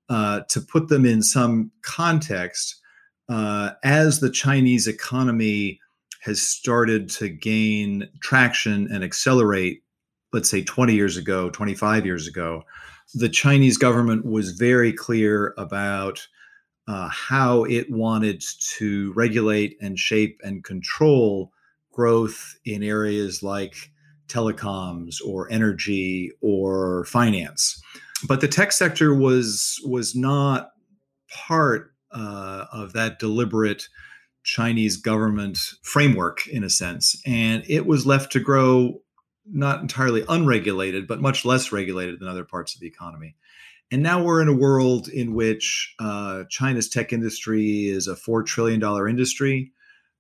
uh, 0.09 0.41
to 0.49 0.61
put 0.61 0.89
them 0.89 1.05
in 1.07 1.23
some 1.23 1.71
context, 1.83 2.81
uh, 3.29 3.71
as 3.83 4.21
the 4.21 4.31
Chinese 4.31 4.87
economy 4.87 5.81
has 6.21 6.41
started 6.41 7.09
to 7.11 7.29
gain 7.29 8.09
traction 8.21 8.89
and 8.91 9.05
accelerate, 9.05 9.83
let's 10.33 10.51
say 10.51 10.63
20 10.63 10.95
years 10.95 11.17
ago, 11.17 11.51
25 11.51 12.07
years 12.07 12.27
ago, 12.27 12.63
the 13.15 13.29
Chinese 13.29 13.77
government 13.77 14.25
was 14.25 14.53
very 14.53 14.93
clear 14.93 15.55
about 15.59 16.27
uh, 16.89 17.09
how 17.09 17.65
it 17.65 17.91
wanted 17.91 18.43
to 18.77 19.13
regulate 19.15 19.77
and 19.81 19.99
shape 19.99 20.41
and 20.43 20.65
control 20.65 21.53
growth 21.93 22.57
in 22.65 22.83
areas 22.83 23.43
like 23.43 23.91
telecoms 24.29 25.17
or 25.25 25.51
energy 25.51 26.33
or 26.41 27.05
finance 27.05 27.81
but 28.27 28.41
the 28.41 28.49
tech 28.49 28.73
sector 28.73 29.15
was 29.15 29.81
was 29.85 30.15
not 30.15 30.71
part 31.31 31.93
uh, 32.13 32.67
of 32.73 32.93
that 32.93 33.19
deliberate 33.19 33.89
Chinese 34.45 34.97
government 34.97 35.59
framework 35.83 36.47
in 36.47 36.65
a 36.65 36.71
sense, 36.71 37.21
and 37.27 37.65
it 37.69 37.87
was 37.87 38.07
left 38.07 38.33
to 38.33 38.41
grow 38.41 39.01
not 39.47 39.81
entirely 39.81 40.25
unregulated, 40.29 41.07
but 41.07 41.21
much 41.21 41.45
less 41.45 41.71
regulated 41.71 42.19
than 42.19 42.29
other 42.29 42.45
parts 42.45 42.75
of 42.75 42.81
the 42.81 42.87
economy. 42.87 43.37
And 43.91 44.03
now 44.03 44.23
we're 44.23 44.41
in 44.41 44.49
a 44.49 44.55
world 44.55 45.09
in 45.09 45.35
which 45.35 45.95
uh, 45.99 46.45
China's 46.49 46.89
tech 46.89 47.13
industry 47.13 47.87
is 47.87 48.09
a 48.09 48.15
$4 48.15 48.45
trillion 48.47 48.83
industry. 49.09 49.73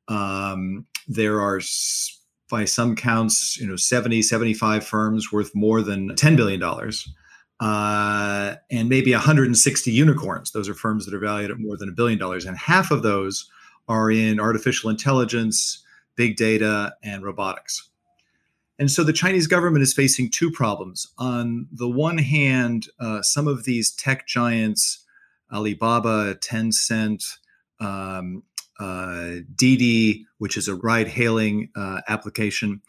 Um, 0.09 0.87
there 1.09 1.40
are, 1.40 1.61
by 2.51 2.67
some 2.67 2.95
counts, 2.95 3.57
you 3.59 3.67
know, 3.67 3.77
70, 3.77 4.23
75 4.23 4.87
firms 4.87 5.33
worth 5.33 5.55
more 5.55 5.81
than 5.81 6.11
$10 6.11 6.37
billion 6.37 6.62
uh, 7.64 8.57
and 8.70 8.90
maybe 8.90 9.12
160 9.12 9.90
unicorns. 9.90 10.50
Those 10.50 10.68
are 10.68 10.74
firms 10.74 11.07
that 11.07 11.14
are 11.14 11.18
valued 11.18 11.50
at 11.50 11.59
more 11.59 11.79
than 11.79 11.88
a 11.88 11.92
billion 11.92 12.18
dollars, 12.18 12.44
and 12.44 12.59
half 12.59 12.90
of 12.90 13.03
those 13.03 13.50
are 13.88 14.11
in 14.11 14.38
artificial 14.38 14.90
intelligence, 14.90 15.83
big 16.14 16.37
data, 16.37 16.94
and 17.03 17.24
robotics. 17.24 17.88
And 18.79 18.90
so 18.90 19.03
the 19.03 19.14
Chinese 19.14 19.46
government 19.46 19.83
is 19.83 19.94
facing 19.94 20.31
two 20.31 20.50
problems. 20.50 21.07
On 21.16 21.66
the 21.72 21.88
one 21.88 22.18
hand, 22.18 22.88
uh, 23.00 23.22
some 23.22 23.48
of 23.48 23.64
these 23.64 23.92
tech 23.92 24.27
giants, 24.27 25.03
Alibaba, 25.50 26.35
Tencent, 26.35 27.24
um, 27.81 28.42
uh, 28.79 29.37
Didi, 29.55 30.27
which 30.37 30.59
is 30.59 30.68
a 30.68 30.74
ride 30.74 31.09
hailing 31.09 31.70
uh, 31.74 32.03
application, 32.09 32.83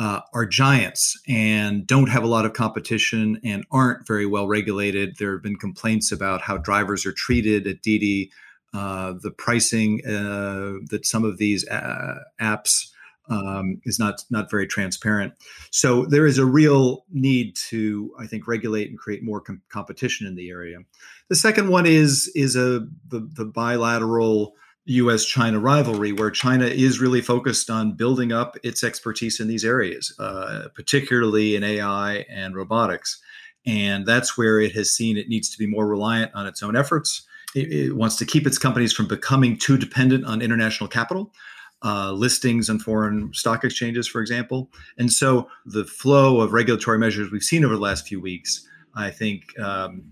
uh, 0.00 0.22
are 0.32 0.46
giants 0.46 1.20
and 1.28 1.86
don't 1.86 2.08
have 2.08 2.24
a 2.24 2.26
lot 2.26 2.46
of 2.46 2.54
competition 2.54 3.38
and 3.44 3.66
aren't 3.70 4.06
very 4.06 4.24
well 4.24 4.48
regulated. 4.48 5.16
There 5.18 5.32
have 5.32 5.42
been 5.42 5.56
complaints 5.56 6.10
about 6.10 6.40
how 6.40 6.56
drivers 6.56 7.04
are 7.04 7.12
treated 7.12 7.66
at 7.66 7.82
Didi, 7.82 8.32
uh, 8.72 9.12
the 9.20 9.30
pricing 9.30 10.00
uh, 10.06 10.80
that 10.88 11.04
some 11.04 11.22
of 11.22 11.36
these 11.36 11.68
uh, 11.68 12.14
apps 12.40 12.90
um, 13.28 13.80
is 13.84 13.98
not 13.98 14.24
not 14.30 14.50
very 14.50 14.66
transparent. 14.66 15.34
So 15.70 16.06
there 16.06 16.26
is 16.26 16.38
a 16.38 16.46
real 16.46 17.04
need 17.12 17.54
to, 17.68 18.12
I 18.18 18.26
think, 18.26 18.48
regulate 18.48 18.88
and 18.88 18.98
create 18.98 19.22
more 19.22 19.42
com- 19.42 19.60
competition 19.68 20.26
in 20.26 20.34
the 20.34 20.48
area. 20.48 20.78
The 21.28 21.36
second 21.36 21.68
one 21.68 21.84
is 21.84 22.32
is 22.34 22.56
a 22.56 22.86
the, 23.06 23.28
the 23.34 23.44
bilateral 23.44 24.54
US 24.86 25.24
China 25.24 25.58
rivalry, 25.58 26.12
where 26.12 26.30
China 26.30 26.66
is 26.66 27.00
really 27.00 27.20
focused 27.20 27.70
on 27.70 27.92
building 27.92 28.32
up 28.32 28.56
its 28.62 28.82
expertise 28.82 29.38
in 29.38 29.46
these 29.46 29.64
areas, 29.64 30.14
uh, 30.18 30.68
particularly 30.74 31.54
in 31.54 31.62
AI 31.62 32.24
and 32.30 32.54
robotics. 32.56 33.20
And 33.66 34.06
that's 34.06 34.38
where 34.38 34.58
it 34.58 34.72
has 34.72 34.90
seen 34.90 35.16
it 35.16 35.28
needs 35.28 35.50
to 35.50 35.58
be 35.58 35.66
more 35.66 35.86
reliant 35.86 36.34
on 36.34 36.46
its 36.46 36.62
own 36.62 36.76
efforts. 36.76 37.26
it, 37.54 37.72
it, 37.72 37.96
wants 37.96 38.16
to 38.16 38.24
keep 38.24 38.46
its 38.46 38.58
companies 38.58 38.92
from 38.92 39.06
becoming 39.08 39.58
too 39.58 39.76
dependent 39.76 40.24
on 40.24 40.40
international 40.40 40.88
capital. 40.88 41.32
Uh, 41.82 42.12
listings 42.12 42.68
on 42.68 42.78
foreign 42.78 43.32
stock 43.32 43.64
exchanges, 43.64 44.06
for 44.06 44.20
example. 44.20 44.70
And 44.98 45.10
so 45.10 45.48
the 45.64 45.84
flow 45.84 46.40
of 46.40 46.52
regulatory 46.52 46.98
measures 46.98 47.32
we've 47.32 47.42
seen 47.42 47.64
over 47.64 47.74
the 47.74 47.80
last 47.80 48.06
few 48.06 48.20
weeks, 48.20 48.68
I 48.94 49.10
think, 49.10 49.58
um, 49.58 50.02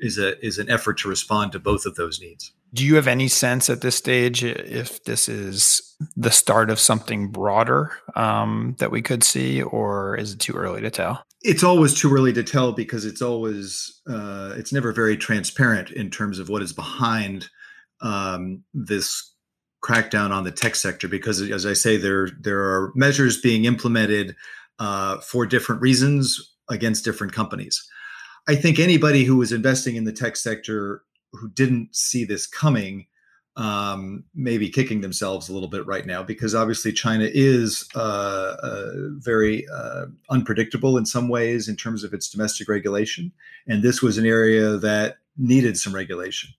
is 0.00 0.16
a 0.16 0.42
is 0.44 0.58
an 0.58 0.70
effort 0.70 0.98
to 0.98 1.08
respond 1.08 1.52
to 1.52 1.58
both 1.58 1.84
of 1.84 1.96
those 1.96 2.18
needs. 2.18 2.52
Do 2.74 2.84
you 2.84 2.96
have 2.96 3.08
any 3.08 3.28
sense 3.28 3.70
at 3.70 3.80
this 3.80 3.96
stage 3.96 4.44
if 4.44 5.02
this 5.04 5.28
is 5.28 5.96
the 6.16 6.30
start 6.30 6.70
of 6.70 6.78
something 6.78 7.28
broader 7.28 7.92
um, 8.14 8.76
that 8.78 8.90
we 8.90 9.02
could 9.02 9.24
see, 9.24 9.62
or 9.62 10.16
is 10.16 10.32
it 10.34 10.40
too 10.40 10.54
early 10.54 10.82
to 10.82 10.90
tell? 10.90 11.24
It's 11.42 11.62
always 11.62 11.94
too 11.94 12.12
early 12.12 12.32
to 12.34 12.42
tell 12.42 12.72
because 12.72 13.04
it's 13.04 13.22
always 13.22 14.00
uh, 14.08 14.54
it's 14.56 14.72
never 14.72 14.92
very 14.92 15.16
transparent 15.16 15.90
in 15.90 16.10
terms 16.10 16.38
of 16.38 16.48
what 16.48 16.62
is 16.62 16.72
behind 16.72 17.48
um, 18.02 18.64
this 18.74 19.34
crackdown 19.82 20.30
on 20.30 20.44
the 20.44 20.50
tech 20.50 20.74
sector. 20.74 21.08
Because 21.08 21.40
as 21.40 21.64
I 21.64 21.72
say, 21.72 21.96
there 21.96 22.28
there 22.40 22.60
are 22.60 22.92
measures 22.94 23.40
being 23.40 23.64
implemented 23.64 24.36
uh, 24.78 25.18
for 25.18 25.46
different 25.46 25.80
reasons 25.80 26.54
against 26.68 27.04
different 27.04 27.32
companies. 27.32 27.82
I 28.46 28.54
think 28.54 28.78
anybody 28.78 29.24
who 29.24 29.40
is 29.42 29.52
investing 29.52 29.96
in 29.96 30.04
the 30.04 30.12
tech 30.12 30.36
sector 30.36 31.02
who 31.32 31.48
didn't 31.50 31.94
see 31.94 32.24
this 32.24 32.46
coming 32.46 33.06
um, 33.58 34.22
maybe 34.36 34.70
kicking 34.70 35.00
themselves 35.00 35.48
a 35.48 35.52
little 35.52 35.68
bit 35.68 35.84
right 35.84 36.06
now 36.06 36.22
because 36.22 36.54
obviously 36.54 36.92
China 36.92 37.28
is 37.30 37.88
uh, 37.96 38.54
uh, 38.62 38.92
very 39.16 39.66
uh, 39.74 40.06
unpredictable 40.30 40.96
in 40.96 41.04
some 41.04 41.28
ways 41.28 41.68
in 41.68 41.74
terms 41.74 42.04
of 42.04 42.14
its 42.14 42.28
domestic 42.28 42.68
regulation, 42.68 43.32
and 43.66 43.82
this 43.82 44.00
was 44.00 44.16
an 44.16 44.24
area 44.24 44.76
that 44.76 45.16
needed 45.36 45.76
some 45.76 45.92
regulation. 45.92 46.50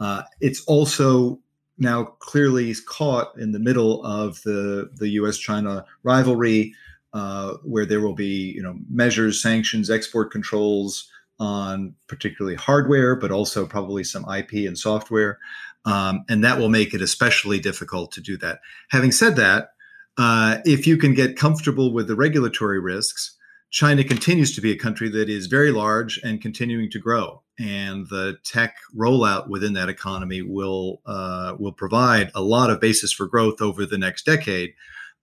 Uh, 0.00 0.22
it's 0.40 0.64
also 0.64 1.38
now 1.76 2.04
clearly 2.04 2.74
caught 2.86 3.36
in 3.38 3.52
the 3.52 3.58
middle 3.58 4.02
of 4.02 4.40
the 4.42 4.90
the 4.94 5.10
U.S.-China 5.10 5.84
rivalry, 6.02 6.72
uh, 7.12 7.54
where 7.62 7.84
there 7.84 8.00
will 8.00 8.14
be 8.14 8.52
you 8.56 8.62
know 8.62 8.78
measures, 8.88 9.42
sanctions, 9.42 9.90
export 9.90 10.32
controls 10.32 11.10
on 11.38 11.94
particularly 12.08 12.56
hardware, 12.56 13.14
but 13.14 13.30
also 13.30 13.66
probably 13.66 14.04
some 14.04 14.28
IP 14.28 14.66
and 14.66 14.78
software. 14.78 15.38
Um, 15.84 16.24
and 16.28 16.44
that 16.44 16.58
will 16.58 16.68
make 16.68 16.94
it 16.94 17.00
especially 17.00 17.60
difficult 17.60 18.12
to 18.12 18.20
do 18.20 18.36
that. 18.38 18.60
Having 18.90 19.12
said 19.12 19.36
that, 19.36 19.70
uh, 20.18 20.58
if 20.64 20.86
you 20.86 20.96
can 20.96 21.14
get 21.14 21.36
comfortable 21.36 21.92
with 21.92 22.08
the 22.08 22.16
regulatory 22.16 22.80
risks, 22.80 23.36
China 23.70 24.02
continues 24.02 24.54
to 24.54 24.60
be 24.60 24.72
a 24.72 24.78
country 24.78 25.08
that 25.10 25.28
is 25.28 25.46
very 25.46 25.70
large 25.70 26.18
and 26.24 26.40
continuing 26.40 26.90
to 26.90 26.98
grow, 26.98 27.42
and 27.58 28.08
the 28.08 28.38
tech 28.42 28.76
rollout 28.96 29.48
within 29.48 29.74
that 29.74 29.90
economy 29.90 30.40
will 30.40 31.02
uh, 31.04 31.54
will 31.58 31.72
provide 31.72 32.30
a 32.34 32.40
lot 32.40 32.70
of 32.70 32.80
basis 32.80 33.12
for 33.12 33.26
growth 33.26 33.60
over 33.60 33.84
the 33.84 33.98
next 33.98 34.24
decade, 34.24 34.72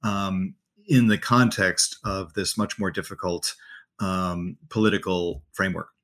um, 0.04 0.54
in 0.88 1.08
the 1.08 1.18
context 1.18 1.98
of 2.06 2.34
this 2.36 2.56
much 2.58 2.78
more 2.78 2.92
difficult 2.92 3.56
um, 4.00 4.58
political 4.70 5.44
framework. 5.54 5.95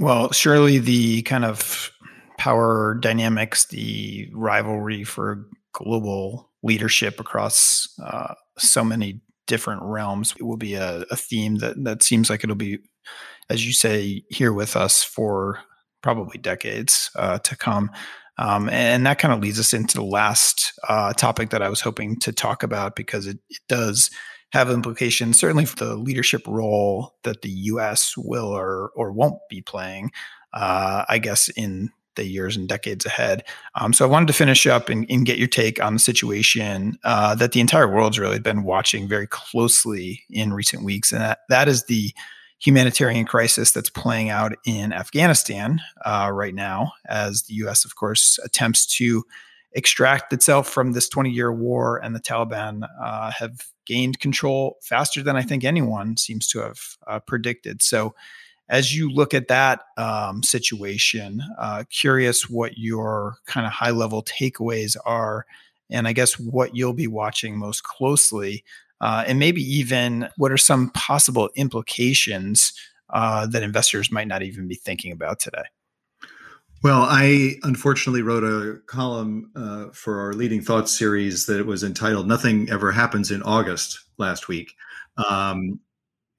Well, 0.00 0.32
surely 0.32 0.78
the 0.78 1.20
kind 1.22 1.44
of 1.44 1.92
power 2.38 2.94
dynamics, 2.94 3.66
the 3.66 4.30
rivalry 4.32 5.04
for 5.04 5.46
global 5.74 6.48
leadership 6.62 7.20
across 7.20 7.86
uh, 8.02 8.32
so 8.56 8.82
many 8.82 9.20
different 9.46 9.82
realms 9.82 10.34
will 10.40 10.56
be 10.56 10.72
a, 10.72 11.04
a, 11.10 11.16
theme 11.16 11.56
that 11.56 11.84
that 11.84 12.02
seems 12.02 12.30
like 12.30 12.42
it'll 12.42 12.56
be, 12.56 12.78
as 13.50 13.66
you 13.66 13.74
say, 13.74 14.24
here 14.30 14.54
with 14.54 14.74
us 14.74 15.04
for 15.04 15.58
probably 16.00 16.38
decades 16.38 17.10
uh, 17.16 17.38
to 17.40 17.54
come. 17.54 17.90
Um, 18.38 18.70
and 18.70 19.04
that 19.04 19.18
kind 19.18 19.34
of 19.34 19.40
leads 19.40 19.60
us 19.60 19.74
into 19.74 19.98
the 19.98 20.04
last 20.04 20.72
uh, 20.88 21.12
topic 21.12 21.50
that 21.50 21.60
I 21.60 21.68
was 21.68 21.82
hoping 21.82 22.18
to 22.20 22.32
talk 22.32 22.62
about 22.62 22.96
because 22.96 23.26
it, 23.26 23.38
it 23.50 23.60
does 23.68 24.10
have 24.52 24.70
implications, 24.70 25.38
certainly 25.38 25.64
for 25.64 25.76
the 25.76 25.96
leadership 25.96 26.46
role 26.46 27.14
that 27.22 27.42
the 27.42 27.50
U.S. 27.50 28.14
will 28.16 28.48
or 28.48 28.90
or 28.94 29.12
won't 29.12 29.40
be 29.48 29.62
playing. 29.62 30.10
Uh, 30.52 31.04
I 31.08 31.18
guess 31.18 31.48
in 31.48 31.90
the 32.16 32.24
years 32.24 32.56
and 32.56 32.68
decades 32.68 33.06
ahead. 33.06 33.44
Um, 33.76 33.92
so 33.92 34.04
I 34.04 34.08
wanted 34.08 34.26
to 34.26 34.32
finish 34.32 34.66
up 34.66 34.88
and, 34.88 35.06
and, 35.08 35.24
get 35.24 35.38
your 35.38 35.46
take 35.46 35.82
on 35.82 35.94
the 35.94 36.00
situation 36.00 36.98
uh, 37.04 37.36
that 37.36 37.52
the 37.52 37.60
entire 37.60 37.88
world's 37.88 38.18
really 38.18 38.40
been 38.40 38.64
watching 38.64 39.08
very 39.08 39.28
closely 39.28 40.24
in 40.28 40.52
recent 40.52 40.82
weeks, 40.82 41.12
and 41.12 41.20
that, 41.20 41.38
that 41.48 41.68
is 41.68 41.84
the 41.84 42.12
humanitarian 42.58 43.24
crisis 43.24 43.70
that's 43.70 43.90
playing 43.90 44.28
out 44.28 44.52
in 44.66 44.92
Afghanistan 44.92 45.80
uh, 46.04 46.30
right 46.32 46.54
now, 46.54 46.92
as 47.06 47.42
the 47.42 47.54
U.S. 47.54 47.84
of 47.84 47.96
course 47.96 48.38
attempts 48.44 48.86
to 48.96 49.24
extract 49.72 50.32
itself 50.32 50.68
from 50.68 50.92
this 50.92 51.08
20 51.08 51.30
year 51.30 51.52
war, 51.52 51.98
and 51.98 52.14
the 52.14 52.20
Taliban 52.20 52.88
uh, 53.00 53.30
have 53.30 53.66
gained 53.86 54.20
control 54.20 54.76
faster 54.82 55.22
than 55.22 55.36
I 55.36 55.42
think 55.42 55.64
anyone 55.64 56.16
seems 56.16 56.46
to 56.48 56.60
have 56.60 56.78
uh, 57.06 57.20
predicted. 57.20 57.82
So, 57.82 58.14
as 58.68 58.94
you 58.94 59.10
look 59.10 59.34
at 59.34 59.48
that 59.48 59.80
um, 59.96 60.44
situation, 60.44 61.42
uh, 61.58 61.82
curious 61.90 62.48
what 62.48 62.78
your 62.78 63.36
kind 63.46 63.66
of 63.66 63.72
high 63.72 63.90
level 63.90 64.22
takeaways 64.22 64.96
are, 65.04 65.44
and 65.90 66.06
I 66.06 66.12
guess 66.12 66.38
what 66.38 66.76
you'll 66.76 66.92
be 66.92 67.08
watching 67.08 67.58
most 67.58 67.82
closely, 67.82 68.64
uh, 69.00 69.24
and 69.26 69.40
maybe 69.40 69.60
even 69.62 70.28
what 70.36 70.52
are 70.52 70.56
some 70.56 70.90
possible 70.90 71.50
implications 71.56 72.72
uh, 73.12 73.46
that 73.48 73.64
investors 73.64 74.12
might 74.12 74.28
not 74.28 74.42
even 74.42 74.68
be 74.68 74.76
thinking 74.76 75.10
about 75.10 75.40
today. 75.40 75.64
Well, 76.82 77.02
I 77.02 77.56
unfortunately 77.62 78.22
wrote 78.22 78.42
a 78.42 78.80
column 78.86 79.50
uh, 79.54 79.88
for 79.92 80.20
our 80.20 80.32
Leading 80.32 80.62
Thoughts 80.62 80.96
series 80.96 81.44
that 81.44 81.66
was 81.66 81.84
entitled 81.84 82.26
Nothing 82.26 82.70
Ever 82.70 82.90
Happens 82.90 83.30
in 83.30 83.42
August 83.42 84.00
last 84.16 84.48
week. 84.48 84.72
Um, 85.28 85.80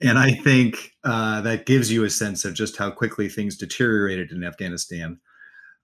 and 0.01 0.17
I 0.17 0.31
think 0.31 0.93
uh, 1.03 1.41
that 1.41 1.67
gives 1.67 1.91
you 1.91 2.03
a 2.03 2.09
sense 2.09 2.43
of 2.43 2.55
just 2.55 2.77
how 2.77 2.89
quickly 2.89 3.29
things 3.29 3.55
deteriorated 3.55 4.31
in 4.31 4.43
Afghanistan. 4.43 5.19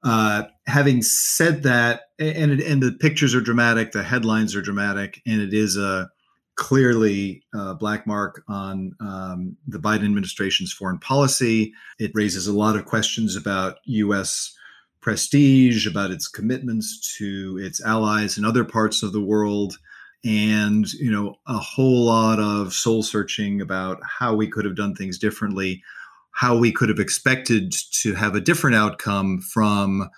Uh, 0.04 0.46
having 0.66 1.04
said 1.04 1.62
that, 1.62 2.02
and, 2.18 2.60
and 2.60 2.82
the 2.82 2.94
pictures 2.94 3.36
are 3.36 3.42
dramatic, 3.42 3.92
the 3.92 4.02
headlines 4.02 4.56
are 4.56 4.62
dramatic, 4.64 5.22
and 5.28 5.40
it 5.40 5.54
is 5.54 5.78
a 5.78 6.10
clearly 6.58 7.44
a 7.54 7.76
black 7.76 8.06
mark 8.06 8.44
on 8.50 8.94
um, 9.00 9.56
the 9.68 9.80
Biden 9.80 10.06
administration's 10.06 10.74
foreign 10.74 11.00
policy. 11.00 11.72
It 12.00 12.12
raises 12.14 12.48
a 12.48 12.54
lot 12.54 12.76
of 12.76 12.86
questions 12.86 13.36
about 13.36 13.78
U.S. 13.86 14.54
prestige, 15.00 15.88
about 15.88 16.12
its 16.12 16.28
commitments 16.28 17.16
to 17.18 17.58
its 17.62 17.82
allies 17.82 18.38
in 18.38 18.44
other 18.44 18.66
parts 18.66 19.04
of 19.04 19.14
the 19.14 19.22
world, 19.22 19.78
and 20.26 20.92
you 20.94 21.12
know 21.12 21.36
a 21.48 21.60
whole 21.60 22.06
lot 22.06 22.40
of 22.40 22.74
soul 22.74 23.04
searching 23.04 23.62
about 23.62 24.00
how 24.04 24.34
we 24.34 24.48
could 24.48 24.66
have 24.66 24.76
done 24.76 24.96
things 24.96 25.20
differently, 25.20 25.84
how 26.32 26.58
we 26.58 26.72
could 26.72 26.90
have 26.90 27.00
expected 27.00 27.74
to 28.02 28.16
have 28.16 28.36
a 28.36 28.42
different 28.42 28.76
outcome 28.76 29.42
from 29.42 30.10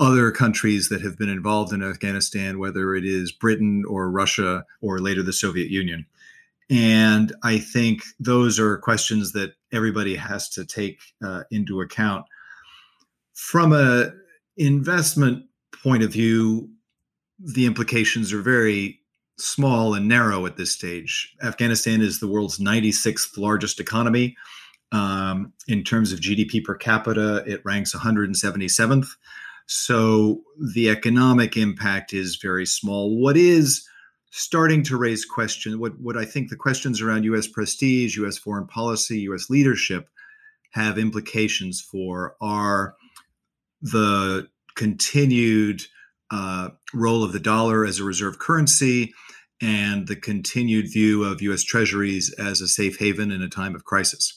other 0.00 0.30
countries 0.32 0.88
that 0.88 1.02
have 1.02 1.18
been 1.18 1.28
involved 1.28 1.72
in 1.72 1.82
Afghanistan, 1.82 2.58
whether 2.58 2.94
it 2.94 3.04
is 3.04 3.30
Britain 3.30 3.84
or 3.86 4.10
Russia 4.10 4.64
or 4.80 4.98
later 4.98 5.22
the 5.22 5.32
Soviet 5.32 5.70
Union. 5.70 6.06
And 6.70 7.34
I 7.42 7.58
think 7.58 8.02
those 8.18 8.58
are 8.58 8.78
questions 8.78 9.32
that 9.32 9.52
everybody 9.72 10.16
has 10.16 10.48
to 10.50 10.64
take 10.64 11.00
uh, 11.22 11.42
into 11.50 11.80
account. 11.80 12.24
From 13.34 13.72
a 13.72 14.12
investment 14.56 15.44
point 15.82 16.02
of 16.02 16.12
view, 16.12 16.70
the 17.38 17.66
implications 17.66 18.32
are 18.32 18.42
very 18.42 19.00
small 19.38 19.94
and 19.94 20.08
narrow 20.08 20.46
at 20.46 20.56
this 20.56 20.70
stage. 20.70 21.34
Afghanistan 21.42 22.00
is 22.00 22.20
the 22.20 22.28
world's 22.28 22.58
96th 22.58 23.36
largest 23.36 23.80
economy. 23.80 24.36
Um, 24.92 25.52
in 25.68 25.84
terms 25.84 26.12
of 26.12 26.20
GDP 26.20 26.64
per 26.64 26.74
capita, 26.74 27.44
it 27.46 27.64
ranks 27.64 27.94
177th. 27.94 29.08
So 29.72 30.42
the 30.74 30.90
economic 30.90 31.56
impact 31.56 32.12
is 32.12 32.40
very 32.42 32.66
small. 32.66 33.16
What 33.16 33.36
is 33.36 33.86
starting 34.32 34.82
to 34.82 34.96
raise 34.96 35.24
questions, 35.24 35.76
what, 35.76 35.92
what 36.00 36.16
I 36.16 36.24
think 36.24 36.50
the 36.50 36.56
questions 36.56 37.00
around 37.00 37.22
US 37.22 37.46
prestige, 37.46 38.18
US 38.18 38.36
foreign 38.36 38.66
policy, 38.66 39.20
US 39.20 39.48
leadership 39.48 40.08
have 40.72 40.98
implications 40.98 41.80
for 41.80 42.34
are 42.40 42.96
the 43.80 44.48
continued 44.74 45.82
uh, 46.32 46.70
role 46.92 47.22
of 47.22 47.32
the 47.32 47.38
dollar 47.38 47.86
as 47.86 48.00
a 48.00 48.04
reserve 48.04 48.40
currency 48.40 49.14
and 49.62 50.08
the 50.08 50.16
continued 50.16 50.90
view 50.90 51.22
of 51.22 51.42
US 51.42 51.62
treasuries 51.62 52.34
as 52.40 52.60
a 52.60 52.66
safe 52.66 52.98
haven 52.98 53.30
in 53.30 53.40
a 53.40 53.48
time 53.48 53.76
of 53.76 53.84
crisis. 53.84 54.36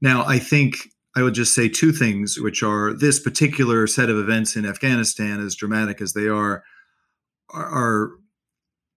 Now, 0.00 0.24
I 0.24 0.38
think 0.38 0.88
I 1.16 1.22
would 1.22 1.34
just 1.34 1.54
say 1.54 1.68
two 1.68 1.92
things, 1.92 2.38
which 2.38 2.62
are 2.62 2.92
this 2.92 3.18
particular 3.18 3.86
set 3.86 4.10
of 4.10 4.18
events 4.18 4.56
in 4.56 4.64
Afghanistan, 4.64 5.40
as 5.40 5.56
dramatic 5.56 6.00
as 6.00 6.12
they 6.12 6.28
are, 6.28 6.62
are, 7.52 8.12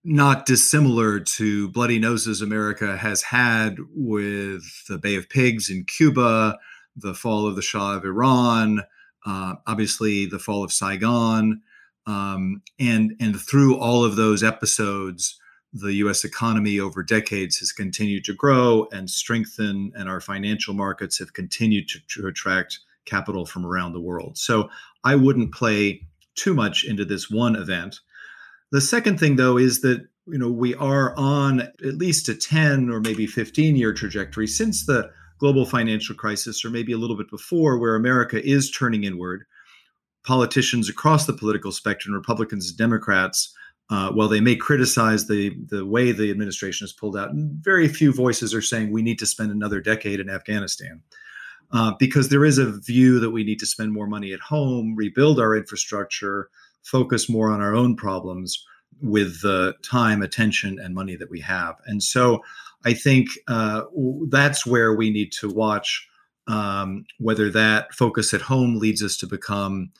not 0.03 0.45
dissimilar 0.45 1.19
to 1.19 1.69
bloody 1.69 1.97
noses 1.97 2.41
America 2.41 2.97
has 2.97 3.21
had 3.23 3.77
with 3.95 4.63
the 4.89 4.97
Bay 4.97 5.15
of 5.15 5.29
Pigs 5.29 5.69
in 5.69 5.85
Cuba, 5.85 6.57
the 6.95 7.13
fall 7.13 7.47
of 7.47 7.55
the 7.55 7.61
Shah 7.61 7.95
of 7.95 8.03
Iran, 8.03 8.81
uh, 9.25 9.55
obviously 9.65 10.25
the 10.25 10.39
fall 10.39 10.63
of 10.63 10.73
Saigon, 10.73 11.61
um, 12.05 12.61
and 12.79 13.15
and 13.19 13.39
through 13.39 13.77
all 13.77 14.03
of 14.03 14.17
those 14.17 14.43
episodes, 14.43 15.39
the 15.73 15.93
U.S. 15.95 16.23
economy 16.23 16.79
over 16.79 17.01
decades 17.01 17.57
has 17.57 17.71
continued 17.71 18.23
to 18.25 18.33
grow 18.33 18.87
and 18.91 19.09
strengthen, 19.09 19.91
and 19.95 20.07
our 20.07 20.21
financial 20.21 20.73
markets 20.73 21.17
have 21.17 21.33
continued 21.33 21.89
to, 21.89 21.99
to 22.09 22.27
attract 22.27 22.79
capital 23.05 23.45
from 23.45 23.65
around 23.65 23.93
the 23.93 23.99
world. 23.99 24.37
So 24.37 24.69
I 25.03 25.15
wouldn't 25.15 25.53
play 25.53 26.05
too 26.35 26.53
much 26.53 26.83
into 26.83 27.05
this 27.05 27.29
one 27.29 27.55
event. 27.55 27.99
The 28.71 28.81
second 28.81 29.19
thing, 29.19 29.35
though, 29.35 29.57
is 29.57 29.81
that 29.81 30.07
you 30.27 30.37
know 30.37 30.49
we 30.49 30.73
are 30.75 31.15
on 31.17 31.61
at 31.61 31.97
least 31.97 32.29
a 32.29 32.35
10 32.35 32.89
or 32.89 32.99
maybe 32.99 33.27
15 33.27 33.75
year 33.75 33.93
trajectory 33.93 34.47
since 34.47 34.85
the 34.85 35.09
global 35.39 35.65
financial 35.65 36.15
crisis 36.15 36.63
or 36.63 36.69
maybe 36.69 36.93
a 36.93 36.97
little 36.97 37.17
bit 37.17 37.29
before 37.29 37.77
where 37.77 37.95
america 37.95 38.41
is 38.45 38.71
turning 38.71 39.03
inward 39.03 39.43
politicians 40.25 40.87
across 40.87 41.25
the 41.25 41.33
political 41.33 41.71
spectrum 41.71 42.15
republicans 42.15 42.71
democrats 42.71 43.53
uh, 43.89 44.11
while 44.11 44.27
they 44.27 44.41
may 44.41 44.55
criticize 44.55 45.27
the 45.27 45.55
the 45.67 45.85
way 45.85 46.11
the 46.11 46.31
administration 46.31 46.85
has 46.85 46.93
pulled 46.93 47.17
out 47.17 47.31
very 47.61 47.87
few 47.87 48.13
voices 48.13 48.53
are 48.53 48.61
saying 48.61 48.91
we 48.91 49.01
need 49.01 49.19
to 49.19 49.25
spend 49.25 49.51
another 49.51 49.81
decade 49.81 50.19
in 50.19 50.29
afghanistan 50.29 51.01
uh, 51.71 51.93
because 51.97 52.29
there 52.29 52.45
is 52.45 52.57
a 52.57 52.79
view 52.81 53.19
that 53.19 53.31
we 53.31 53.43
need 53.43 53.59
to 53.59 53.65
spend 53.65 53.91
more 53.91 54.07
money 54.07 54.33
at 54.33 54.39
home 54.39 54.95
rebuild 54.95 55.39
our 55.39 55.55
infrastructure 55.55 56.49
focus 56.83 57.29
more 57.29 57.51
on 57.51 57.61
our 57.61 57.75
own 57.75 57.95
problems 57.95 58.65
with 59.01 59.41
the 59.41 59.73
time, 59.83 60.21
attention, 60.21 60.79
and 60.79 60.93
money 60.93 61.15
that 61.15 61.29
we 61.29 61.39
have. 61.41 61.75
And 61.85 62.01
so 62.01 62.41
I 62.85 62.93
think 62.93 63.29
uh, 63.47 63.83
that's 64.29 64.65
where 64.65 64.93
we 64.93 65.09
need 65.09 65.31
to 65.33 65.49
watch 65.49 66.07
um, 66.47 67.05
whether 67.19 67.49
that 67.51 67.93
focus 67.93 68.33
at 68.33 68.41
home 68.41 68.77
leads 68.77 69.01
us 69.01 69.15
to 69.17 69.27
become 69.27 69.91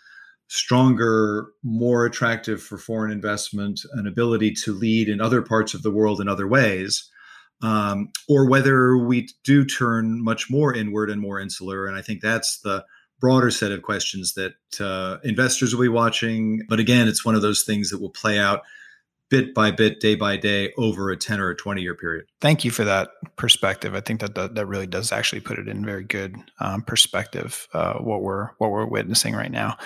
stronger, 0.54 1.48
more 1.64 2.06
attractive 2.06 2.62
for 2.62 2.78
foreign 2.78 3.12
investment, 3.12 3.82
an 3.94 4.06
ability 4.06 4.52
to 4.52 4.72
lead 4.72 5.10
in 5.10 5.20
other 5.20 5.42
parts 5.42 5.74
of 5.74 5.82
the 5.82 5.90
world 5.90 6.22
in 6.22 6.28
other 6.28 6.48
ways. 6.48 7.10
Um, 7.64 8.12
or 8.30 8.48
whether 8.48 8.96
we 8.96 9.30
do 9.44 9.66
turn 9.66 10.24
much 10.24 10.52
more 10.52 10.72
inward 10.72 11.10
and 11.10 11.20
more 11.20 11.40
insular. 11.40 11.88
And 11.88 11.98
I 11.98 12.04
think 12.04 12.22
that's 12.22 12.60
the 12.60 12.86
broader 13.20 13.50
set 13.50 13.72
of 13.72 13.82
questions 13.82 14.34
that 14.34 14.54
uh, 14.80 15.18
investors 15.24 15.74
will 15.74 15.82
be 15.82 15.90
watching. 15.90 16.62
But 16.70 16.80
again, 16.80 17.08
it's 17.08 17.26
one 17.26 17.34
of 17.34 17.42
those 17.42 17.64
things 17.64 17.90
that 17.90 18.00
will 18.00 18.12
play 18.12 18.38
out 18.38 18.62
bit 19.30 19.56
by 19.56 19.72
bit, 19.72 20.00
day 20.00 20.14
by 20.14 20.38
day, 20.38 20.72
over 20.78 21.10
a 21.10 21.18
10 21.18 21.40
or 21.40 21.50
a 21.50 21.56
20 21.56 21.82
year 21.82 21.96
period. 21.96 22.26
Thank 22.42 22.64
you 22.64 22.70
for 22.70 22.84
that 22.84 23.10
perspective. 23.38 23.96
I 23.96 24.02
think 24.02 24.20
that 24.20 24.36
that, 24.36 24.54
that 24.54 24.66
really 24.68 24.86
does 24.86 25.12
actually 25.12 25.42
put 25.42 25.58
it 25.58 25.68
in 25.68 25.84
very 25.84 26.04
good 26.04 26.36
um, 26.60 26.84
perspective, 26.84 27.68
uh, 27.74 27.94
what 27.94 28.22
we're 28.22 28.50
what 28.58 28.70
we're 28.70 28.86
witnessing 28.86 29.34
right 29.34 29.52
now. 29.52 29.78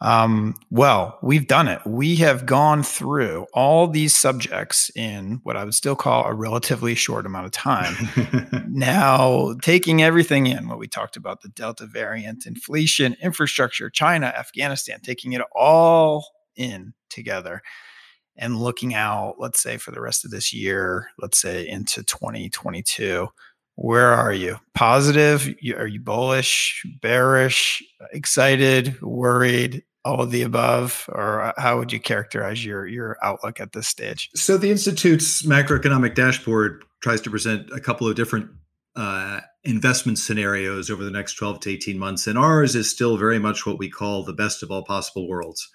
Um, 0.00 0.54
well, 0.70 1.18
we've 1.22 1.48
done 1.48 1.66
it. 1.66 1.80
We 1.84 2.16
have 2.16 2.46
gone 2.46 2.84
through 2.84 3.46
all 3.52 3.88
these 3.88 4.14
subjects 4.14 4.90
in 4.94 5.40
what 5.42 5.56
I 5.56 5.64
would 5.64 5.74
still 5.74 5.96
call 5.96 6.24
a 6.24 6.34
relatively 6.34 6.94
short 6.94 7.26
amount 7.26 7.46
of 7.46 7.52
time. 7.52 7.96
now, 8.68 9.54
taking 9.60 10.02
everything 10.02 10.46
in, 10.46 10.68
what 10.68 10.78
we 10.78 10.86
talked 10.86 11.16
about 11.16 11.42
the 11.42 11.48
Delta 11.48 11.86
variant, 11.86 12.46
inflation, 12.46 13.16
infrastructure, 13.20 13.90
China, 13.90 14.26
Afghanistan, 14.26 15.00
taking 15.00 15.32
it 15.32 15.42
all 15.52 16.28
in 16.54 16.94
together 17.10 17.62
and 18.36 18.56
looking 18.56 18.94
out, 18.94 19.34
let's 19.38 19.60
say 19.60 19.76
for 19.78 19.90
the 19.90 20.00
rest 20.00 20.24
of 20.24 20.30
this 20.30 20.52
year, 20.52 21.08
let's 21.18 21.40
say 21.40 21.66
into 21.66 22.04
2022, 22.04 23.28
where 23.74 24.12
are 24.12 24.32
you? 24.32 24.58
Positive? 24.74 25.54
Are 25.76 25.86
you 25.86 26.00
bullish, 26.00 26.84
bearish, 27.00 27.82
excited, 28.12 29.00
worried? 29.02 29.84
All 30.08 30.22
of 30.22 30.30
the 30.30 30.40
above, 30.40 31.04
or 31.12 31.42
uh, 31.42 31.52
how 31.58 31.76
would 31.78 31.92
you 31.92 32.00
characterize 32.00 32.64
your 32.64 32.86
your 32.86 33.18
outlook 33.22 33.60
at 33.60 33.72
this 33.72 33.86
stage? 33.86 34.30
So 34.34 34.56
the 34.56 34.70
institute's 34.70 35.42
macroeconomic 35.42 36.14
dashboard 36.14 36.82
tries 37.02 37.20
to 37.22 37.30
present 37.30 37.68
a 37.72 37.80
couple 37.80 38.08
of 38.08 38.16
different 38.16 38.48
uh, 38.96 39.40
investment 39.64 40.18
scenarios 40.18 40.88
over 40.90 41.04
the 41.04 41.10
next 41.10 41.34
12 41.34 41.60
to 41.60 41.70
18 41.70 41.98
months, 41.98 42.26
and 42.26 42.38
ours 42.38 42.74
is 42.74 42.90
still 42.90 43.18
very 43.18 43.38
much 43.38 43.66
what 43.66 43.78
we 43.78 43.90
call 43.90 44.24
the 44.24 44.32
best 44.32 44.62
of 44.62 44.70
all 44.70 44.82
possible 44.82 45.28
worlds 45.28 45.68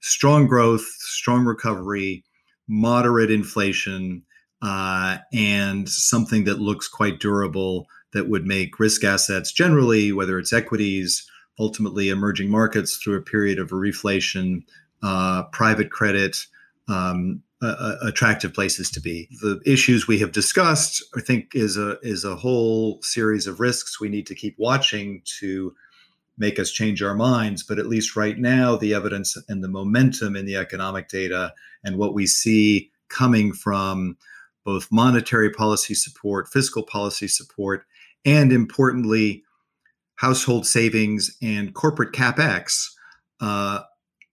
strong 0.00 0.46
growth, 0.46 0.84
strong 0.98 1.44
recovery, 1.44 2.24
moderate 2.66 3.30
inflation, 3.30 4.22
uh, 4.62 5.18
and 5.32 5.88
something 5.88 6.44
that 6.44 6.60
looks 6.60 6.88
quite 6.88 7.20
durable 7.20 7.86
that 8.12 8.28
would 8.28 8.46
make 8.46 8.80
risk 8.80 9.04
assets 9.04 9.52
generally, 9.52 10.12
whether 10.12 10.38
it's 10.38 10.52
equities, 10.52 11.28
ultimately 11.58 12.08
emerging 12.08 12.50
markets 12.50 12.96
through 12.96 13.16
a 13.16 13.22
period 13.22 13.58
of 13.58 13.70
reflation, 13.70 14.62
uh, 15.02 15.44
private 15.44 15.90
credit, 15.90 16.36
um, 16.88 17.42
uh, 17.60 17.96
attractive 18.02 18.54
places 18.54 18.90
to 18.90 19.00
be. 19.00 19.28
The 19.40 19.60
issues 19.66 20.06
we 20.06 20.18
have 20.20 20.32
discussed, 20.32 21.02
I 21.16 21.20
think, 21.20 21.54
is 21.54 21.76
a 21.76 21.98
is 22.02 22.24
a 22.24 22.36
whole 22.36 23.02
series 23.02 23.46
of 23.46 23.60
risks 23.60 24.00
we 24.00 24.08
need 24.08 24.26
to 24.28 24.34
keep 24.34 24.56
watching 24.58 25.22
to 25.40 25.74
make 26.38 26.60
us 26.60 26.70
change 26.70 27.02
our 27.02 27.14
minds. 27.14 27.64
But 27.64 27.80
at 27.80 27.88
least 27.88 28.14
right 28.14 28.38
now, 28.38 28.76
the 28.76 28.94
evidence 28.94 29.36
and 29.48 29.62
the 29.62 29.68
momentum 29.68 30.36
in 30.36 30.46
the 30.46 30.56
economic 30.56 31.08
data 31.08 31.52
and 31.82 31.96
what 31.98 32.14
we 32.14 32.26
see 32.26 32.90
coming 33.08 33.52
from 33.52 34.16
both 34.64 34.92
monetary 34.92 35.50
policy 35.50 35.94
support, 35.94 36.48
fiscal 36.48 36.82
policy 36.82 37.26
support, 37.26 37.86
and 38.24 38.52
importantly, 38.52 39.42
household 40.18 40.66
savings 40.66 41.36
and 41.40 41.74
corporate 41.74 42.12
capex. 42.12 42.88
Uh, 43.40 43.80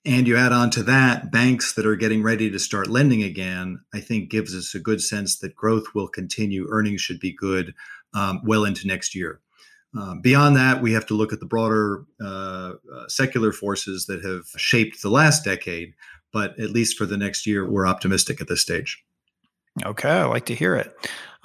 and 0.04 0.28
you 0.28 0.36
add 0.36 0.52
on 0.52 0.70
to 0.72 0.84
that 0.84 1.32
banks 1.32 1.74
that 1.74 1.86
are 1.86 1.96
getting 1.96 2.24
ready 2.24 2.50
to 2.50 2.60
start 2.60 2.88
lending 2.88 3.24
again, 3.24 3.80
I 3.94 4.00
think 4.00 4.30
gives 4.30 4.56
us 4.56 4.76
a 4.76 4.80
good 4.80 5.02
sense 5.02 5.40
that 5.40 5.56
growth 5.56 5.86
will 5.94 6.08
continue, 6.08 6.68
earnings 6.70 7.02
should 7.02 7.20
be 7.20 7.32
good 7.32 7.74
um, 8.14 8.42
well 8.44 8.66
into 8.66 8.88
next 8.88 9.16
year. 9.16 9.42
Uh, 9.98 10.16
beyond 10.16 10.56
that, 10.56 10.82
we 10.82 10.92
have 10.94 11.06
to 11.06 11.14
look 11.14 11.32
at 11.32 11.40
the 11.40 11.46
broader 11.46 12.04
uh, 12.20 12.74
uh, 12.94 13.08
secular 13.08 13.52
forces 13.52 14.08
that 14.08 14.24
have 14.24 14.46
shaped 14.60 15.02
the 15.02 15.10
last 15.10 15.44
decade. 15.44 15.94
But 16.34 16.60
at 16.60 16.72
least 16.72 16.98
for 16.98 17.06
the 17.06 17.18
next 17.18 17.46
year, 17.48 17.68
we're 17.70 17.88
optimistic 17.88 18.42
at 18.42 18.48
this 18.48 18.62
stage. 18.62 19.04
Okay, 19.86 20.10
I 20.10 20.26
like 20.26 20.46
to 20.48 20.56
hear 20.56 20.76
it. 20.76 20.94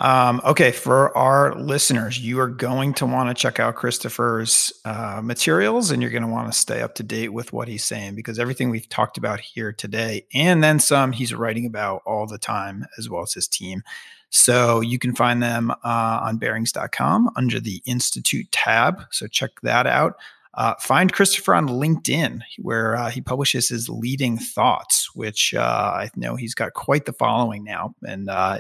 Um, 0.01 0.41
okay, 0.47 0.73
for 0.73 1.15
our 1.15 1.55
listeners, 1.57 2.19
you 2.19 2.41
are 2.41 2.49
going 2.49 2.95
to 2.95 3.07
want 3.07 3.29
to 3.29 3.35
check 3.35 3.61
out 3.61 3.75
Christopher's 3.75 4.73
uh, 4.87 5.21
materials 5.23 5.91
and 5.91 6.01
you're 6.01 6.11
going 6.11 6.23
to 6.23 6.29
want 6.29 6.51
to 6.51 6.59
stay 6.59 6.81
up 6.81 6.95
to 6.95 7.03
date 7.03 7.35
with 7.35 7.53
what 7.53 7.69
he's 7.69 7.85
saying 7.85 8.15
because 8.15 8.39
everything 8.39 8.71
we've 8.71 8.89
talked 8.89 9.19
about 9.19 9.41
here 9.41 9.75
today 9.75 10.25
and 10.33 10.65
then 10.65 10.81
some, 10.81 11.13
he's 11.13 11.35
writing 11.35 11.67
about 11.67 12.01
all 12.07 12.27
the 12.27 12.39
time, 12.39 12.87
as 12.97 13.11
well 13.11 13.21
as 13.21 13.35
his 13.35 13.47
team. 13.47 13.83
So 14.31 14.81
you 14.81 14.99
can 14.99 15.15
find 15.15 15.43
them 15.43 15.71
uh, 15.71 15.75
on 15.85 16.39
barings.com 16.39 17.33
under 17.37 17.61
the 17.61 17.83
Institute 17.85 18.51
tab. 18.53 19.03
So 19.11 19.27
check 19.27 19.51
that 19.63 19.87
out. 19.87 20.15
Uh, 20.55 20.75
find 20.81 21.13
Christopher 21.13 21.55
on 21.55 21.69
LinkedIn, 21.69 22.41
where 22.59 22.97
uh, 22.97 23.09
he 23.09 23.21
publishes 23.21 23.69
his 23.69 23.89
leading 23.89 24.37
thoughts, 24.37 25.09
which 25.15 25.55
uh, 25.55 25.61
I 25.95 26.11
know 26.17 26.35
he's 26.35 26.55
got 26.55 26.73
quite 26.73 27.05
the 27.05 27.13
following 27.13 27.63
now, 27.63 27.95
and 28.03 28.29
uh, 28.29 28.59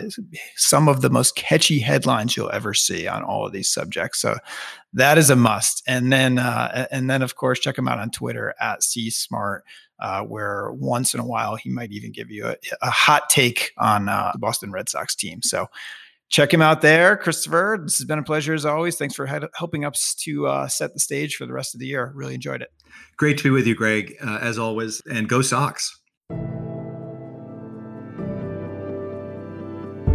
some 0.55 0.88
of 0.88 1.00
the 1.00 1.11
most 1.11 1.35
catchy 1.35 1.81
headlines 1.81 2.37
you'll 2.37 2.53
ever 2.53 2.74
see 2.74 3.09
on 3.09 3.24
all 3.24 3.44
of 3.44 3.53
these 3.53 3.68
subjects. 3.68 4.20
So 4.20 4.37
that 4.92 5.18
is 5.18 5.31
a 5.31 5.37
must. 5.37 5.83
And 5.87 6.12
then, 6.12 6.38
uh, 6.38 6.87
and 6.92 7.11
then 7.11 7.22
of 7.22 7.35
course, 7.35 7.59
check 7.59 7.76
him 7.76 7.88
out 7.88 7.98
on 7.98 8.11
Twitter 8.11 8.55
at 8.61 8.85
C 8.85 9.11
Smart 9.11 9.64
uh, 9.98 10.22
where 10.22 10.72
once 10.72 11.12
in 11.12 11.20
a 11.20 11.26
while 11.26 11.57
he 11.57 11.70
might 11.70 11.92
even 11.92 12.12
give 12.12 12.31
you 12.31 12.46
a, 12.46 12.57
a 12.83 12.90
hot 12.90 13.29
take 13.31 13.72
on 13.79 14.07
the 14.07 14.38
Boston 14.38 14.70
Red 14.72 14.88
Sox 14.88 15.14
team. 15.14 15.42
So 15.42 15.66
check 16.31 16.55
him 16.55 16.62
out 16.62 16.81
there, 16.81 17.16
Christopher. 17.16 17.79
This 17.83 17.99
has 17.99 18.07
been 18.07 18.19
a 18.19 18.23
pleasure 18.23 18.55
as 18.55 18.64
always. 18.64 18.97
Thanks 18.97 19.14
for 19.14 19.27
helping 19.55 19.85
us 19.85 20.14
to 20.21 20.47
uh, 20.47 20.69
set 20.69 20.95
the 20.95 21.01
stage 21.01 21.37
for 21.37 21.45
the 21.45 21.53
rest 21.53 21.75
of 21.75 21.81
the 21.81 21.87
year. 21.87 22.12
Really 22.14 22.35
enjoyed 22.35 22.62
it. 22.62 22.71
Great 23.16 23.37
to 23.38 23.45
be 23.45 23.51
with 23.51 23.66
you, 23.66 23.75
Greg, 23.75 24.14
uh, 24.25 24.38
as 24.40 24.59
always, 24.59 25.03
and 25.11 25.29
go 25.29 25.43
Sox. 25.43 25.99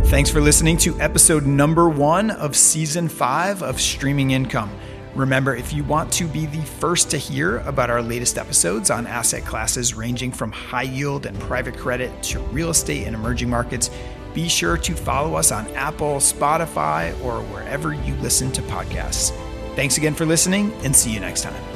Thanks 0.06 0.30
for 0.30 0.40
listening 0.40 0.78
to 0.78 1.00
episode 1.02 1.46
number 1.46 1.90
one 1.90 2.32
of 2.32 2.56
season 2.56 3.10
five 3.10 3.62
of 3.62 3.82
Streaming 3.82 4.32
Income. 4.32 4.72
Remember, 5.16 5.56
if 5.56 5.74
you 5.74 5.84
want 5.84 6.12
to 6.14 6.28
be 6.28 6.46
the 6.46 6.62
first 6.62 7.10
to 7.12 7.18
hear 7.18 7.60
about 7.60 7.90
our 7.90 8.02
latest 8.02 8.38
episodes 8.38 8.92
on 8.92 9.08
asset 9.08 9.46
classes 9.46 9.94
ranging 9.94 10.32
from 10.32 10.52
high 10.52 10.84
yield 10.84 11.26
and 11.26 11.40
private 11.40 11.78
credit 11.78 12.22
to 12.24 12.40
real 12.40 12.70
estate 12.70 13.08
and 13.08 13.16
emerging 13.16 13.50
markets, 13.50 13.90
be 14.36 14.48
sure 14.48 14.78
to 14.78 14.94
follow 14.94 15.36
us 15.36 15.52
on 15.52 15.68
Apple, 15.72 16.18
Spotify, 16.18 17.12
or 17.24 17.42
wherever 17.46 17.94
you 17.94 18.14
listen 18.18 18.52
to 18.52 18.62
podcasts. 18.64 19.32
Thanks 19.76 19.98
again 19.98 20.14
for 20.14 20.26
listening 20.26 20.72
and 20.84 20.96
see 20.96 21.12
you 21.12 21.20
next 21.20 21.42
time. 21.42 21.75